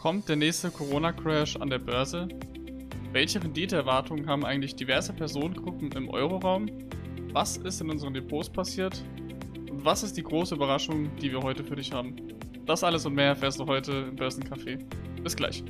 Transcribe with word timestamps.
Kommt 0.00 0.30
der 0.30 0.36
nächste 0.36 0.70
Corona-Crash 0.70 1.56
an 1.56 1.68
der 1.68 1.78
Börse? 1.78 2.26
Welche 3.12 3.42
Renditeerwartungen 3.42 4.26
haben 4.26 4.46
eigentlich 4.46 4.74
diverse 4.74 5.12
Personengruppen 5.12 5.92
im 5.92 6.08
Euroraum? 6.08 6.70
Was 7.32 7.58
ist 7.58 7.82
in 7.82 7.90
unseren 7.90 8.14
Depots 8.14 8.48
passiert? 8.48 9.04
Und 9.70 9.84
was 9.84 10.02
ist 10.02 10.16
die 10.16 10.22
große 10.22 10.54
Überraschung, 10.54 11.14
die 11.16 11.30
wir 11.30 11.42
heute 11.42 11.62
für 11.62 11.76
dich 11.76 11.92
haben? 11.92 12.16
Das 12.64 12.82
alles 12.82 13.04
und 13.04 13.12
mehr 13.12 13.26
erfährst 13.26 13.60
du 13.60 13.66
heute 13.66 13.92
im 14.08 14.16
Börsencafé. 14.16 14.82
Bis 15.22 15.36
gleich. 15.36 15.62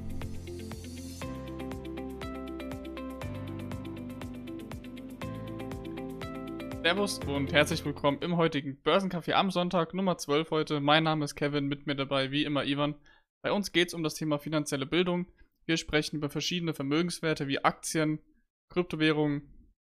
Servus 6.85 7.19
und 7.27 7.53
herzlich 7.53 7.85
willkommen 7.85 8.19
im 8.21 8.37
heutigen 8.37 8.79
Börsencafé 8.85 9.33
am 9.33 9.51
Sonntag, 9.51 9.93
Nummer 9.93 10.19
12 10.19 10.53
heute. 10.53 10.81
Mein 10.81 11.03
Name 11.03 11.25
ist 11.25 11.35
Kevin, 11.35 11.67
mit 11.67 11.89
mir 11.89 11.97
dabei 11.97 12.31
wie 12.31 12.45
immer 12.45 12.65
Ivan. 12.65 12.95
Bei 13.43 13.53
uns 13.53 13.73
geht 13.73 13.89
es 13.89 13.95
um 13.95 14.03
das 14.03 14.15
Thema 14.15 14.39
finanzielle 14.39 14.87
Bildung. 14.87 15.27
Wir 15.67 15.77
sprechen 15.77 16.17
über 16.17 16.31
verschiedene 16.31 16.75
Vermögenswerte 16.75 17.49
wie 17.49 17.65
Aktien, 17.65 18.21
Kryptowährungen 18.73 19.43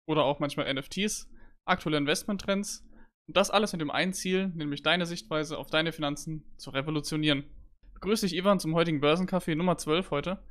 oder 0.08 0.24
auch 0.24 0.40
manchmal 0.40 0.72
NFTs, 0.72 1.30
aktuelle 1.66 1.98
Investmenttrends 1.98 2.84
und 3.26 3.36
das 3.36 3.50
alles 3.50 3.72
mit 3.72 3.80
dem 3.80 3.90
einen 3.90 4.12
Ziel, 4.12 4.48
nämlich 4.48 4.82
deine 4.82 5.06
Sichtweise 5.06 5.58
auf 5.58 5.70
deine 5.70 5.92
Finanzen 5.92 6.44
zu 6.56 6.70
revolutionieren. 6.70 7.44
Begrüße 7.94 8.26
ich 8.26 8.34
Ivan 8.34 8.60
zum 8.60 8.74
heutigen 8.74 9.00
Börsencafé 9.00 9.54
Nummer 9.54 9.78
12 9.78 10.10
heute. 10.10 10.44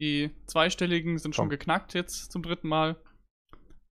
Die 0.00 0.30
zweistelligen 0.46 1.18
sind 1.18 1.34
schon 1.34 1.50
geknackt 1.50 1.94
jetzt 1.94 2.30
zum 2.30 2.42
dritten 2.42 2.68
Mal. 2.68 3.02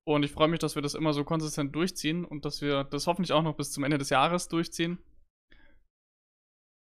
Und 0.07 0.23
ich 0.23 0.31
freue 0.31 0.47
mich, 0.47 0.59
dass 0.59 0.75
wir 0.75 0.81
das 0.81 0.95
immer 0.95 1.13
so 1.13 1.23
konsistent 1.23 1.75
durchziehen 1.75 2.25
und 2.25 2.45
dass 2.45 2.61
wir 2.61 2.83
das 2.83 3.07
hoffentlich 3.07 3.33
auch 3.33 3.43
noch 3.43 3.57
bis 3.57 3.71
zum 3.71 3.83
Ende 3.83 3.97
des 3.97 4.09
Jahres 4.09 4.47
durchziehen. 4.47 4.99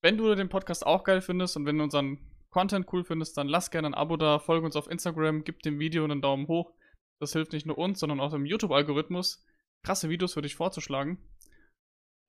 Wenn 0.06 0.18
du 0.18 0.32
den 0.36 0.48
Podcast 0.48 0.86
auch 0.86 1.02
geil 1.02 1.20
findest 1.20 1.56
und 1.56 1.66
wenn 1.66 1.78
du 1.78 1.82
unseren 1.82 2.20
Content 2.50 2.86
cool 2.92 3.02
findest, 3.02 3.36
dann 3.36 3.48
lass 3.48 3.72
gerne 3.72 3.88
ein 3.88 3.94
Abo 3.94 4.16
da, 4.16 4.38
folge 4.38 4.64
uns 4.64 4.76
auf 4.76 4.88
Instagram, 4.88 5.42
gib 5.42 5.64
dem 5.64 5.80
Video 5.80 6.04
einen 6.04 6.22
Daumen 6.22 6.46
hoch. 6.46 6.72
Das 7.18 7.32
hilft 7.32 7.52
nicht 7.52 7.66
nur 7.66 7.76
uns, 7.76 7.98
sondern 7.98 8.20
auch 8.20 8.30
dem 8.30 8.46
YouTube-Algorithmus, 8.46 9.44
krasse 9.82 10.08
Videos 10.08 10.34
für 10.34 10.42
dich 10.42 10.54
vorzuschlagen. 10.54 11.18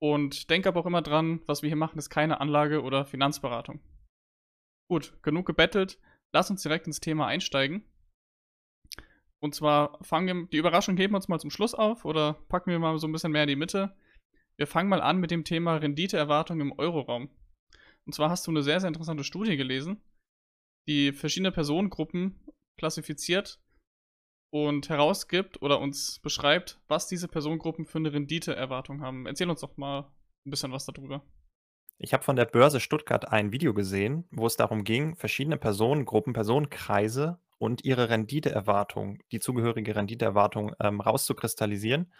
Und 0.02 0.50
denk 0.50 0.66
aber 0.66 0.80
auch 0.80 0.86
immer 0.86 1.02
dran, 1.02 1.40
was 1.46 1.62
wir 1.62 1.68
hier 1.68 1.76
machen, 1.76 2.00
ist 2.00 2.10
keine 2.10 2.40
Anlage- 2.40 2.82
oder 2.82 3.04
Finanzberatung. 3.04 3.78
Gut, 4.90 5.16
genug 5.22 5.46
gebettelt. 5.46 6.00
Lass 6.32 6.50
uns 6.50 6.64
direkt 6.64 6.88
ins 6.88 6.98
Thema 6.98 7.28
einsteigen. 7.28 7.84
Und 9.38 9.54
zwar 9.54 10.02
fangen 10.02 10.26
wir, 10.26 10.48
die 10.48 10.58
Überraschung 10.58 10.96
heben 10.96 11.12
wir 11.12 11.18
uns 11.18 11.28
mal 11.28 11.38
zum 11.38 11.50
Schluss 11.50 11.74
auf 11.74 12.04
oder 12.04 12.44
packen 12.48 12.72
wir 12.72 12.80
mal 12.80 12.98
so 12.98 13.06
ein 13.06 13.12
bisschen 13.12 13.30
mehr 13.30 13.44
in 13.44 13.50
die 13.50 13.54
Mitte. 13.54 13.94
Wir 14.56 14.66
fangen 14.66 14.88
mal 14.88 15.00
an 15.00 15.18
mit 15.18 15.30
dem 15.30 15.44
Thema 15.44 15.76
Renditeerwartung 15.76 16.60
im 16.60 16.76
Euroraum. 16.76 17.30
Und 18.08 18.14
zwar 18.14 18.30
hast 18.30 18.46
du 18.46 18.50
eine 18.50 18.62
sehr, 18.62 18.80
sehr 18.80 18.88
interessante 18.88 19.22
Studie 19.22 19.58
gelesen, 19.58 20.00
die 20.88 21.12
verschiedene 21.12 21.52
Personengruppen 21.52 22.40
klassifiziert 22.78 23.60
und 24.50 24.88
herausgibt 24.88 25.60
oder 25.60 25.78
uns 25.78 26.18
beschreibt, 26.20 26.80
was 26.88 27.06
diese 27.06 27.28
Personengruppen 27.28 27.84
für 27.84 27.98
eine 27.98 28.14
Renditeerwartung 28.14 29.02
haben. 29.02 29.26
Erzähl 29.26 29.50
uns 29.50 29.60
doch 29.60 29.76
mal 29.76 30.10
ein 30.46 30.50
bisschen 30.50 30.72
was 30.72 30.86
darüber. 30.86 31.22
Ich 31.98 32.14
habe 32.14 32.24
von 32.24 32.36
der 32.36 32.46
Börse 32.46 32.80
Stuttgart 32.80 33.28
ein 33.28 33.52
Video 33.52 33.74
gesehen, 33.74 34.26
wo 34.30 34.46
es 34.46 34.56
darum 34.56 34.84
ging, 34.84 35.14
verschiedene 35.14 35.58
Personengruppen, 35.58 36.32
Personenkreise 36.32 37.38
und 37.58 37.84
ihre 37.84 38.08
Renditeerwartung, 38.08 39.22
die 39.32 39.38
zugehörige 39.38 39.94
Renditeerwartung 39.94 40.74
ähm, 40.80 41.02
rauszukristallisieren 41.02 42.10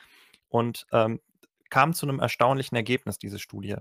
und 0.50 0.86
ähm, 0.92 1.22
kam 1.70 1.92
zu 1.94 2.06
einem 2.06 2.20
erstaunlichen 2.20 2.76
Ergebnis, 2.76 3.18
diese 3.18 3.38
Studie. 3.38 3.76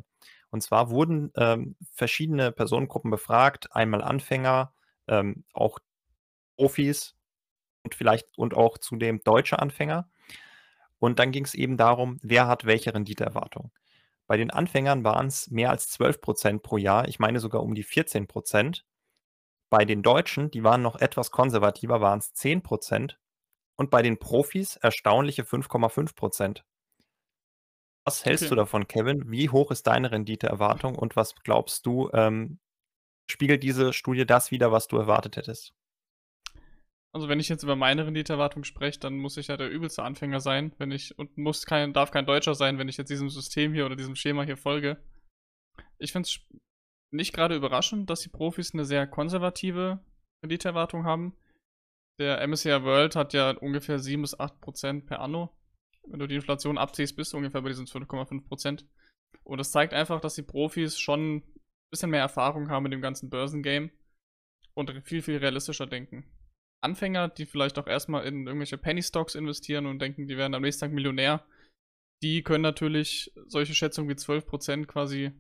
Und 0.49 0.61
zwar 0.61 0.89
wurden 0.89 1.31
ähm, 1.35 1.75
verschiedene 1.93 2.51
Personengruppen 2.51 3.11
befragt, 3.11 3.75
einmal 3.75 4.01
Anfänger, 4.01 4.73
ähm, 5.07 5.43
auch 5.53 5.79
Profis 6.55 7.15
und 7.83 7.95
vielleicht 7.95 8.37
und 8.37 8.55
auch 8.55 8.77
zudem 8.77 9.23
deutsche 9.23 9.59
Anfänger. 9.59 10.09
Und 10.99 11.19
dann 11.19 11.31
ging 11.31 11.45
es 11.45 11.53
eben 11.53 11.77
darum, 11.77 12.19
wer 12.21 12.47
hat 12.47 12.65
welche 12.65 12.93
Renditeerwartung. 12.93 13.71
Bei 14.25 14.35
den 14.35 14.51
Anfängern 14.51 15.03
waren 15.03 15.27
es 15.27 15.49
mehr 15.49 15.69
als 15.69 15.89
12 15.89 16.21
Prozent 16.21 16.63
pro 16.63 16.77
Jahr, 16.77 17.07
ich 17.07 17.19
meine 17.19 17.39
sogar 17.39 17.63
um 17.63 17.75
die 17.75 17.83
14 17.83 18.27
Prozent. 18.27 18.85
Bei 19.69 19.85
den 19.85 20.01
Deutschen, 20.01 20.51
die 20.51 20.63
waren 20.63 20.81
noch 20.81 20.95
etwas 20.95 21.31
konservativer, 21.31 22.01
waren 22.01 22.19
es 22.19 22.33
10 22.33 22.63
Prozent. 22.63 23.19
Und 23.75 23.89
bei 23.91 24.01
den 24.01 24.17
Profis 24.17 24.75
erstaunliche 24.77 25.43
5,5 25.43 26.15
Prozent. 26.15 26.65
Was 28.07 28.23
hältst 28.23 28.43
okay. 28.43 28.51
du 28.51 28.55
davon, 28.55 28.87
Kevin? 28.87 29.29
Wie 29.29 29.49
hoch 29.49 29.69
ist 29.69 29.85
deine 29.85 30.11
Renditeerwartung 30.11 30.95
und 30.95 31.17
was 31.17 31.35
glaubst 31.43 31.85
du, 31.85 32.09
ähm, 32.13 32.57
spiegelt 33.29 33.63
diese 33.63 33.91
Studie 33.91 34.25
das 34.25 34.49
wieder, 34.49 34.71
was 34.71 34.87
du 34.87 34.95
erwartet 34.95 35.35
hättest? 35.35 35.73
Also 37.13 37.27
wenn 37.27 37.41
ich 37.41 37.49
jetzt 37.49 37.63
über 37.63 37.75
meine 37.75 38.05
Renditeerwartung 38.05 38.63
spreche, 38.63 38.97
dann 38.97 39.17
muss 39.17 39.35
ich 39.35 39.47
ja 39.47 39.57
der 39.57 39.69
übelste 39.69 40.03
Anfänger 40.03 40.39
sein, 40.39 40.73
wenn 40.77 40.91
ich 40.91 41.19
und 41.19 41.37
muss 41.37 41.65
kein, 41.65 41.91
darf 41.91 42.11
kein 42.11 42.25
Deutscher 42.25 42.55
sein, 42.55 42.77
wenn 42.77 42.87
ich 42.87 42.95
jetzt 42.95 43.09
diesem 43.09 43.29
System 43.29 43.73
hier 43.73 43.85
oder 43.85 43.97
diesem 43.97 44.15
Schema 44.15 44.43
hier 44.43 44.55
folge. 44.55 45.03
Ich 45.97 46.13
finde 46.13 46.29
es 46.29 46.39
nicht 47.11 47.33
gerade 47.33 47.57
überraschend, 47.57 48.09
dass 48.09 48.21
die 48.21 48.29
Profis 48.29 48.73
eine 48.73 48.85
sehr 48.85 49.05
konservative 49.05 49.99
Renditeerwartung 50.41 51.03
haben. 51.03 51.35
Der 52.21 52.39
MSCI 52.47 52.83
World 52.83 53.17
hat 53.17 53.33
ja 53.33 53.49
ungefähr 53.49 53.99
7 53.99 54.21
bis 54.21 54.39
8 54.39 54.61
Prozent 54.61 55.07
per 55.07 55.19
Anno 55.19 55.56
wenn 56.09 56.19
du 56.19 56.27
die 56.27 56.35
Inflation 56.35 56.77
abziehst, 56.77 57.15
bist 57.15 57.33
du 57.33 57.37
ungefähr 57.37 57.61
bei 57.61 57.69
diesen 57.69 57.87
5,5%. 57.87 58.85
Und 59.43 59.57
das 59.57 59.71
zeigt 59.71 59.93
einfach, 59.93 60.19
dass 60.19 60.35
die 60.35 60.43
Profis 60.43 60.97
schon 60.97 61.37
ein 61.37 61.43
bisschen 61.91 62.09
mehr 62.09 62.21
Erfahrung 62.21 62.69
haben 62.69 62.83
mit 62.83 62.93
dem 62.93 63.01
ganzen 63.01 63.29
Börsengame 63.29 63.91
und 64.73 64.91
viel, 65.05 65.21
viel 65.21 65.37
realistischer 65.37 65.87
denken. 65.87 66.25
Anfänger, 66.81 67.29
die 67.29 67.45
vielleicht 67.45 67.79
auch 67.79 67.87
erstmal 67.87 68.25
in 68.25 68.45
irgendwelche 68.45 68.77
Penny 68.77 69.01
Stocks 69.01 69.35
investieren 69.35 69.85
und 69.85 69.99
denken, 69.99 70.27
die 70.27 70.37
werden 70.37 70.53
am 70.53 70.61
nächsten 70.61 70.81
Tag 70.81 70.91
Millionär, 70.91 71.45
die 72.21 72.43
können 72.43 72.63
natürlich 72.63 73.31
solche 73.47 73.73
Schätzungen 73.73 74.09
wie 74.09 74.19
12% 74.19 74.85
quasi 74.85 75.31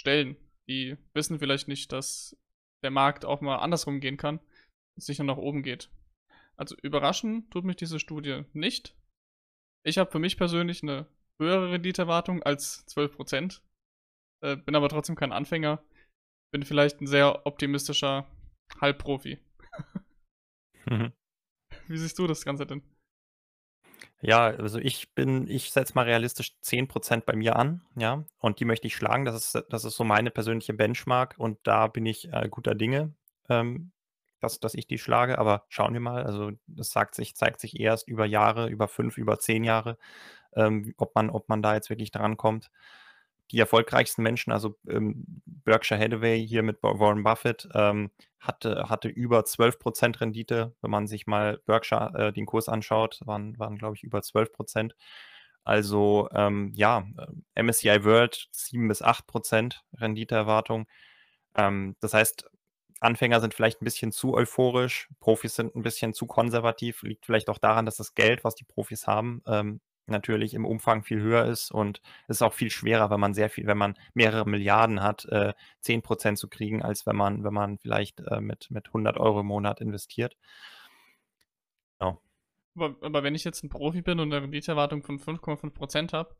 stellen. 0.00 0.36
Die 0.68 0.96
wissen 1.12 1.38
vielleicht 1.38 1.68
nicht, 1.68 1.92
dass 1.92 2.36
der 2.82 2.90
Markt 2.90 3.24
auch 3.24 3.40
mal 3.40 3.56
andersrum 3.56 4.00
gehen 4.00 4.16
kann 4.16 4.38
und 4.38 5.02
sicher 5.02 5.24
nach 5.24 5.36
oben 5.36 5.62
geht. 5.62 5.90
Also 6.56 6.76
überraschen 6.82 7.48
tut 7.50 7.64
mich 7.64 7.76
diese 7.76 7.98
Studie 7.98 8.44
nicht. 8.52 8.96
Ich 9.84 9.98
habe 9.98 10.10
für 10.10 10.18
mich 10.18 10.36
persönlich 10.36 10.82
eine 10.82 11.06
höhere 11.38 11.70
Renditeerwartung 11.72 12.42
als 12.42 12.86
12%. 12.88 13.60
Äh, 14.42 14.56
bin 14.56 14.74
aber 14.74 14.88
trotzdem 14.88 15.14
kein 15.14 15.32
Anfänger. 15.32 15.82
Bin 16.52 16.62
vielleicht 16.62 17.00
ein 17.00 17.06
sehr 17.06 17.46
optimistischer 17.46 18.26
Halbprofi. 18.80 19.38
mhm. 20.86 21.12
Wie 21.88 21.98
siehst 21.98 22.18
du 22.18 22.26
das 22.26 22.44
Ganze 22.44 22.66
denn? 22.66 22.82
Ja, 24.20 24.46
also 24.46 24.78
ich 24.78 25.14
bin, 25.14 25.48
ich 25.48 25.70
setze 25.70 25.94
mal 25.94 26.06
realistisch 26.06 26.56
10% 26.62 27.26
bei 27.26 27.36
mir 27.36 27.56
an, 27.56 27.82
ja, 27.94 28.24
und 28.38 28.58
die 28.58 28.64
möchte 28.64 28.86
ich 28.86 28.96
schlagen. 28.96 29.26
Das 29.26 29.34
ist, 29.34 29.66
das 29.68 29.84
ist 29.84 29.96
so 29.96 30.04
meine 30.04 30.30
persönliche 30.30 30.72
Benchmark 30.72 31.34
und 31.36 31.58
da 31.64 31.88
bin 31.88 32.06
ich 32.06 32.32
äh, 32.32 32.48
guter 32.48 32.74
Dinge. 32.74 33.14
Ähm, 33.50 33.92
dass, 34.44 34.60
dass 34.60 34.74
ich 34.74 34.86
die 34.86 34.98
schlage, 34.98 35.38
aber 35.38 35.64
schauen 35.68 35.94
wir 35.94 36.00
mal. 36.00 36.24
Also 36.24 36.52
das 36.66 36.90
sagt 36.90 37.14
sich, 37.14 37.34
zeigt 37.34 37.60
sich 37.60 37.80
erst 37.80 38.06
über 38.06 38.26
Jahre, 38.26 38.68
über 38.68 38.88
fünf, 38.88 39.18
über 39.18 39.38
zehn 39.38 39.64
Jahre, 39.64 39.98
ähm, 40.54 40.94
ob, 40.98 41.14
man, 41.14 41.30
ob 41.30 41.48
man 41.48 41.62
da 41.62 41.74
jetzt 41.74 41.90
wirklich 41.90 42.10
drankommt. 42.12 42.70
Die 43.50 43.58
erfolgreichsten 43.58 44.22
Menschen, 44.22 44.52
also 44.52 44.76
ähm, 44.88 45.24
Berkshire 45.46 46.00
Hathaway 46.00 46.46
hier 46.46 46.62
mit 46.62 46.82
Warren 46.82 47.24
Buffett, 47.24 47.68
ähm, 47.74 48.10
hatte, 48.40 48.88
hatte 48.88 49.08
über 49.08 49.40
12% 49.40 50.20
Rendite. 50.20 50.74
Wenn 50.80 50.90
man 50.90 51.06
sich 51.06 51.26
mal 51.26 51.60
Berkshire 51.66 52.12
äh, 52.14 52.32
den 52.32 52.46
Kurs 52.46 52.68
anschaut, 52.68 53.20
waren, 53.24 53.58
waren 53.58 53.78
glaube 53.78 53.96
ich, 53.96 54.02
über 54.02 54.20
12%. 54.20 54.92
Also 55.64 56.28
ähm, 56.32 56.72
ja, 56.74 57.06
äh, 57.54 57.62
MSCI 57.62 58.04
World 58.04 58.48
7 58.52 58.86
bis 58.88 59.02
8% 59.02 59.76
Renditeerwartung. 59.94 60.86
Ähm, 61.56 61.96
das 62.00 62.14
heißt, 62.14 62.50
Anfänger 63.04 63.40
sind 63.40 63.54
vielleicht 63.54 63.80
ein 63.80 63.84
bisschen 63.84 64.12
zu 64.12 64.34
euphorisch, 64.34 65.08
Profis 65.20 65.54
sind 65.54 65.74
ein 65.76 65.82
bisschen 65.82 66.14
zu 66.14 66.26
konservativ. 66.26 67.02
Liegt 67.02 67.26
vielleicht 67.26 67.48
auch 67.50 67.58
daran, 67.58 67.86
dass 67.86 67.96
das 67.96 68.14
Geld, 68.14 68.44
was 68.44 68.54
die 68.54 68.64
Profis 68.64 69.06
haben, 69.06 69.42
ähm, 69.46 69.80
natürlich 70.06 70.54
im 70.54 70.64
Umfang 70.66 71.02
viel 71.02 71.20
höher 71.20 71.46
ist 71.46 71.70
und 71.70 72.00
es 72.28 72.36
ist 72.36 72.42
auch 72.42 72.52
viel 72.52 72.70
schwerer, 72.70 73.10
wenn 73.10 73.20
man 73.20 73.34
sehr 73.34 73.48
viel, 73.48 73.66
wenn 73.66 73.78
man 73.78 73.94
mehrere 74.12 74.48
Milliarden 74.48 75.02
hat, 75.02 75.24
äh, 75.26 75.54
10% 75.82 76.36
zu 76.36 76.48
kriegen, 76.48 76.82
als 76.82 77.06
wenn 77.06 77.16
man, 77.16 77.44
wenn 77.44 77.54
man 77.54 77.78
vielleicht 77.78 78.20
äh, 78.20 78.40
mit, 78.40 78.70
mit 78.70 78.88
100 78.88 79.18
Euro 79.18 79.40
im 79.40 79.46
Monat 79.46 79.80
investiert. 79.80 80.36
Genau. 81.98 82.20
Aber, 82.74 82.96
aber 83.00 83.22
wenn 83.22 83.34
ich 83.34 83.44
jetzt 83.44 83.62
ein 83.62 83.70
Profi 83.70 84.02
bin 84.02 84.20
und 84.20 84.32
eine 84.32 84.42
Renditeerwartung 84.42 85.02
von 85.02 85.18
5,5% 85.18 86.12
habe, 86.12 86.36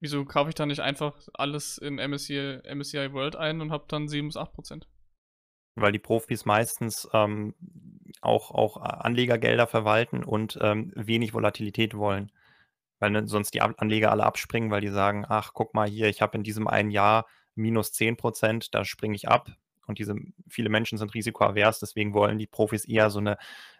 wieso 0.00 0.24
kaufe 0.24 0.50
ich 0.50 0.54
dann 0.54 0.68
nicht 0.68 0.80
einfach 0.80 1.16
alles 1.34 1.78
in 1.78 1.96
MSCI, 1.96 2.60
MSCI 2.72 3.12
World 3.12 3.36
ein 3.36 3.60
und 3.60 3.72
habe 3.72 3.84
dann 3.88 4.08
7 4.08 4.28
bis 4.28 4.36
8%? 4.36 4.84
Weil 5.74 5.92
die 5.92 5.98
Profis 5.98 6.44
meistens 6.44 7.08
ähm, 7.12 7.54
auch, 8.20 8.50
auch 8.50 8.76
Anlegergelder 8.76 9.66
verwalten 9.66 10.24
und 10.24 10.58
ähm, 10.60 10.92
wenig 10.94 11.34
Volatilität 11.34 11.96
wollen. 11.96 12.32
Weil 12.98 13.10
ne, 13.10 13.26
sonst 13.26 13.54
die 13.54 13.62
Anleger 13.62 14.10
alle 14.10 14.24
abspringen, 14.24 14.70
weil 14.70 14.82
die 14.82 14.88
sagen, 14.88 15.24
ach, 15.28 15.52
guck 15.54 15.74
mal 15.74 15.88
hier, 15.88 16.08
ich 16.08 16.20
habe 16.20 16.36
in 16.36 16.44
diesem 16.44 16.68
einen 16.68 16.90
Jahr 16.90 17.26
minus 17.54 17.92
10 17.92 18.16
Prozent, 18.16 18.74
da 18.74 18.84
springe 18.84 19.14
ich 19.14 19.28
ab. 19.28 19.50
Und 19.90 19.98
diese 19.98 20.14
viele 20.48 20.70
Menschen 20.70 20.96
sind 20.98 21.14
risikoavers, 21.14 21.80
deswegen 21.80 22.14
wollen 22.14 22.38
die 22.38 22.46
Profis 22.46 22.84
eher 22.86 23.10
so 23.10 23.18
eine 23.18 23.36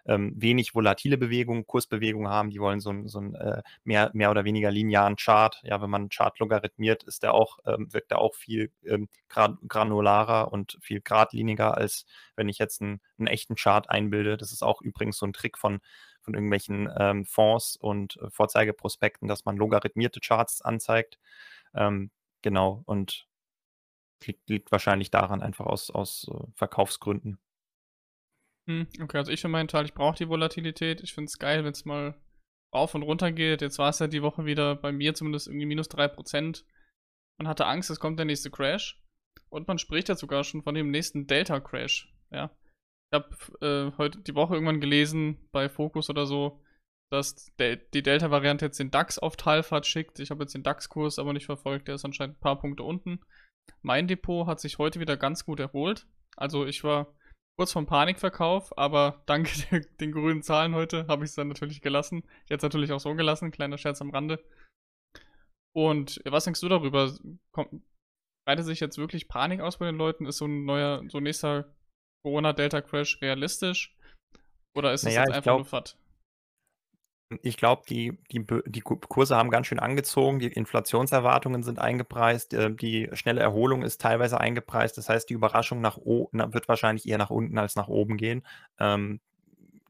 ähm, 0.06 0.32
wenig 0.36 0.74
volatile 0.74 1.16
Bewegung, 1.16 1.66
Kursbewegung 1.66 2.28
haben. 2.28 2.50
Die 2.50 2.60
wollen 2.60 2.80
so, 2.80 2.90
ein, 2.90 3.08
so 3.08 3.20
ein 3.20 3.34
äh, 3.34 3.62
mehr, 3.84 4.10
mehr 4.12 4.30
oder 4.30 4.44
weniger 4.44 4.70
linearen 4.70 5.16
Chart. 5.16 5.60
Ja, 5.62 5.80
wenn 5.80 5.90
man 5.90 6.02
einen 6.02 6.10
Chart 6.10 6.38
logarithmiert, 6.38 7.04
ist 7.04 7.22
der 7.22 7.32
auch, 7.32 7.58
ähm, 7.66 7.92
wirkt 7.92 8.10
er 8.10 8.18
auch 8.18 8.34
viel 8.34 8.70
ähm, 8.84 9.08
granularer 9.28 10.52
und 10.52 10.78
viel 10.82 11.00
geradliniger, 11.00 11.76
als 11.76 12.04
wenn 12.36 12.48
ich 12.48 12.58
jetzt 12.58 12.82
einen, 12.82 13.00
einen 13.18 13.28
echten 13.28 13.54
Chart 13.54 13.88
einbilde. 13.88 14.36
Das 14.36 14.52
ist 14.52 14.62
auch 14.62 14.82
übrigens 14.82 15.18
so 15.18 15.26
ein 15.26 15.32
Trick 15.32 15.56
von 15.56 15.80
von 16.22 16.34
irgendwelchen 16.34 16.88
ähm, 16.98 17.24
Fonds 17.24 17.76
und 17.76 18.18
äh, 18.18 18.30
Vorzeigeprospekten, 18.30 19.26
dass 19.26 19.46
man 19.46 19.56
logarithmierte 19.56 20.20
Charts 20.20 20.60
anzeigt. 20.60 21.18
Ähm, 21.74 22.10
genau, 22.42 22.82
und 22.84 23.26
liegt, 24.26 24.48
liegt, 24.48 24.72
wahrscheinlich 24.72 25.10
daran 25.10 25.42
einfach 25.42 25.66
aus, 25.66 25.90
aus 25.90 26.28
äh, 26.28 26.46
Verkaufsgründen. 26.54 27.38
Hm, 28.68 28.86
okay, 29.02 29.18
also 29.18 29.32
ich 29.32 29.40
für 29.40 29.48
meinen 29.48 29.68
Teil, 29.68 29.84
ich 29.84 29.94
brauche 29.94 30.16
die 30.16 30.28
Volatilität. 30.28 31.00
Ich 31.00 31.14
finde 31.14 31.28
es 31.28 31.38
geil, 31.38 31.64
wenn 31.64 31.72
es 31.72 31.84
mal 31.84 32.14
rauf 32.74 32.94
und 32.94 33.02
runter 33.02 33.32
geht. 33.32 33.62
Jetzt 33.62 33.78
war 33.78 33.90
es 33.90 33.98
ja 33.98 34.06
die 34.06 34.22
Woche 34.22 34.44
wieder 34.44 34.76
bei 34.76 34.92
mir 34.92 35.14
zumindest 35.14 35.48
irgendwie 35.48 35.66
minus 35.66 35.90
3%. 35.90 36.64
Man 37.38 37.48
hatte 37.48 37.66
Angst, 37.66 37.90
es 37.90 38.00
kommt 38.00 38.18
der 38.18 38.26
nächste 38.26 38.50
Crash. 38.50 39.02
Und 39.48 39.66
man 39.66 39.78
spricht 39.78 40.08
ja 40.08 40.14
sogar 40.14 40.44
schon 40.44 40.62
von 40.62 40.74
dem 40.74 40.90
nächsten 40.90 41.26
Delta-Crash. 41.26 42.14
Ja. 42.30 42.56
Ich 43.12 43.18
habe 43.18 43.36
äh, 43.60 43.96
heute 43.98 44.20
die 44.20 44.34
Woche 44.34 44.54
irgendwann 44.54 44.80
gelesen 44.80 45.48
bei 45.50 45.68
Focus 45.68 46.10
oder 46.10 46.26
so, 46.26 46.62
dass 47.10 47.52
Del 47.56 47.78
die 47.92 48.02
Delta-Variante 48.02 48.66
jetzt 48.66 48.78
den 48.78 48.92
DAX 48.92 49.18
auf 49.18 49.36
Talfahrt 49.36 49.86
schickt. 49.86 50.20
Ich 50.20 50.30
habe 50.30 50.44
jetzt 50.44 50.54
den 50.54 50.62
DAX-Kurs 50.62 51.18
aber 51.18 51.32
nicht 51.32 51.46
verfolgt, 51.46 51.88
der 51.88 51.96
ist 51.96 52.04
anscheinend 52.04 52.36
ein 52.36 52.40
paar 52.40 52.60
Punkte 52.60 52.84
unten. 52.84 53.20
Mein 53.82 54.08
Depot 54.08 54.46
hat 54.46 54.60
sich 54.60 54.78
heute 54.78 55.00
wieder 55.00 55.16
ganz 55.16 55.44
gut 55.44 55.60
erholt. 55.60 56.06
Also 56.36 56.66
ich 56.66 56.84
war 56.84 57.14
kurz 57.58 57.72
vom 57.72 57.86
Panikverkauf, 57.86 58.76
aber 58.78 59.22
dank 59.26 59.50
der, 59.70 59.80
den 60.00 60.12
grünen 60.12 60.42
Zahlen 60.42 60.74
heute 60.74 61.06
habe 61.06 61.24
ich 61.24 61.30
es 61.30 61.36
dann 61.36 61.48
natürlich 61.48 61.82
gelassen. 61.82 62.24
Jetzt 62.48 62.62
natürlich 62.62 62.92
auch 62.92 63.00
so 63.00 63.14
gelassen, 63.14 63.50
kleiner 63.50 63.78
Scherz 63.78 64.00
am 64.00 64.10
Rande. 64.10 64.42
Und 65.72 66.20
was 66.24 66.44
denkst 66.44 66.60
du 66.60 66.68
darüber? 66.68 67.14
Kommt, 67.52 67.82
breitet 68.46 68.66
sich 68.66 68.80
jetzt 68.80 68.98
wirklich 68.98 69.28
Panik 69.28 69.60
aus 69.60 69.78
bei 69.78 69.86
den 69.86 69.96
Leuten? 69.96 70.26
Ist 70.26 70.38
so 70.38 70.46
ein 70.46 70.64
neuer, 70.64 71.02
so 71.08 71.20
nächster 71.20 71.72
Corona-Delta-Crash 72.24 73.20
realistisch? 73.22 73.96
Oder 74.74 74.92
ist 74.92 75.02
es 75.02 75.14
naja, 75.14 75.20
jetzt 75.20 75.30
einfach 75.30 75.42
glaub, 75.42 75.58
nur 75.58 75.66
FAT? 75.66 75.98
Ich 77.42 77.56
glaube, 77.56 77.82
die, 77.88 78.18
die, 78.32 78.44
die 78.66 78.80
Kurse 78.80 79.36
haben 79.36 79.50
ganz 79.50 79.68
schön 79.68 79.78
angezogen, 79.78 80.40
die 80.40 80.48
Inflationserwartungen 80.48 81.62
sind 81.62 81.78
eingepreist, 81.78 82.54
äh, 82.54 82.74
die 82.74 83.08
schnelle 83.12 83.40
Erholung 83.40 83.82
ist 83.82 84.00
teilweise 84.00 84.40
eingepreist. 84.40 84.98
Das 84.98 85.08
heißt, 85.08 85.28
die 85.30 85.34
Überraschung 85.34 85.80
nach 85.80 85.98
wird 85.98 86.66
wahrscheinlich 86.68 87.06
eher 87.08 87.18
nach 87.18 87.30
unten 87.30 87.56
als 87.58 87.76
nach 87.76 87.86
oben 87.86 88.16
gehen. 88.16 88.44
Ähm, 88.80 89.20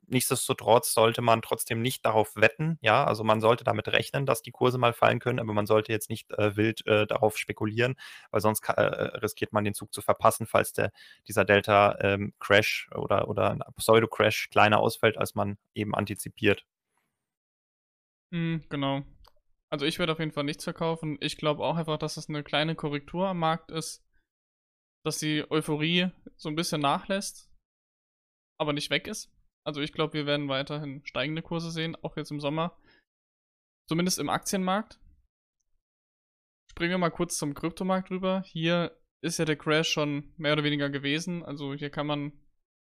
nichtsdestotrotz 0.09 0.93
sollte 0.95 1.23
man 1.23 1.43
trotzdem 1.43 1.83
nicht 1.83 2.05
darauf 2.07 2.37
wetten. 2.37 2.79
Ja, 2.83 3.05
also 3.05 3.25
man 3.25 3.41
sollte 3.41 3.65
damit 3.65 3.89
rechnen, 3.89 4.27
dass 4.27 4.43
die 4.43 4.51
Kurse 4.53 4.79
mal 4.79 4.93
fallen 4.93 5.21
können, 5.21 5.41
aber 5.41 5.55
man 5.55 5.67
sollte 5.67 5.93
jetzt 5.93 6.11
nicht 6.11 6.31
äh, 6.33 6.57
wild 6.57 6.87
äh, 6.87 7.07
darauf 7.07 7.39
spekulieren, 7.39 7.97
weil 8.31 8.41
sonst 8.43 8.69
äh, 8.69 8.83
riskiert 8.83 9.53
man 9.53 9.65
den 9.65 9.75
Zug 9.75 9.95
zu 9.95 10.03
verpassen, 10.03 10.47
falls 10.47 10.73
der, 10.75 10.93
dieser 11.29 11.45
Delta-Crash 11.47 12.91
ähm, 12.93 13.01
oder, 13.01 13.29
oder 13.29 13.51
ein 13.53 13.63
Pseudo-Crash 13.77 14.51
kleiner 14.51 14.81
ausfällt, 14.81 15.17
als 15.19 15.35
man 15.35 15.59
eben 15.75 15.95
antizipiert. 15.95 16.67
Mhm, 18.33 18.65
genau. 18.69 19.05
Also 19.73 19.87
ich 19.87 19.99
werde 19.99 20.13
auf 20.13 20.19
jeden 20.19 20.33
Fall 20.33 20.45
nichts 20.45 20.65
verkaufen. 20.65 21.17
Ich 21.21 21.37
glaube 21.37 21.63
auch 21.65 21.77
einfach, 21.77 21.99
dass 21.99 22.17
es 22.17 22.29
eine 22.29 22.43
kleine 22.43 22.75
Korrektur 22.75 23.29
am 23.29 23.39
Markt 23.39 23.71
ist, 23.71 24.05
dass 25.05 25.19
die 25.19 25.49
Euphorie 25.51 26.11
so 26.37 26.49
ein 26.49 26.57
bisschen 26.57 26.81
nachlässt, 26.81 27.51
aber 28.59 28.73
nicht 28.73 28.91
weg 28.91 29.07
ist. 29.07 29.33
Also 29.65 29.81
ich 29.81 29.93
glaube, 29.93 30.15
wir 30.15 30.27
werden 30.27 30.49
weiterhin 30.49 31.05
steigende 31.05 31.43
Kurse 31.43 31.71
sehen, 31.71 31.97
auch 32.03 32.17
jetzt 32.17 32.31
im 32.31 32.41
Sommer. 32.41 32.77
Zumindest 33.89 34.19
im 34.19 34.29
Aktienmarkt. 34.29 35.01
Springen 36.71 36.93
wir 36.93 36.99
mal 36.99 37.11
kurz 37.11 37.37
zum 37.37 37.55
Kryptomarkt 37.55 38.11
rüber. 38.11 38.43
Hier 38.47 38.97
ist 39.23 39.39
ja 39.39 39.45
der 39.45 39.57
Crash 39.57 39.91
schon 39.91 40.33
mehr 40.37 40.55
oder 40.55 40.65
weniger 40.65 40.89
gewesen. 40.89 41.45
Also 41.45 41.75
hier 41.75 41.91
kann 41.91 42.07
man 42.07 42.33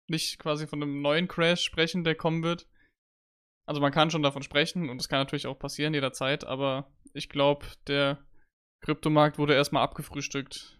nicht 0.07 0.39
quasi 0.39 0.67
von 0.67 0.81
einem 0.81 1.01
neuen 1.01 1.27
Crash 1.27 1.63
sprechen, 1.63 2.03
der 2.03 2.15
kommen 2.15 2.43
wird. 2.43 2.67
Also 3.71 3.79
man 3.79 3.93
kann 3.93 4.11
schon 4.11 4.21
davon 4.21 4.43
sprechen 4.43 4.89
und 4.89 4.97
das 4.97 5.07
kann 5.07 5.19
natürlich 5.19 5.47
auch 5.47 5.57
passieren 5.57 5.93
jederzeit, 5.93 6.43
aber 6.43 6.91
ich 7.13 7.29
glaube, 7.29 7.65
der 7.87 8.17
Kryptomarkt 8.81 9.37
wurde 9.37 9.53
erstmal 9.53 9.81
abgefrühstückt 9.81 10.77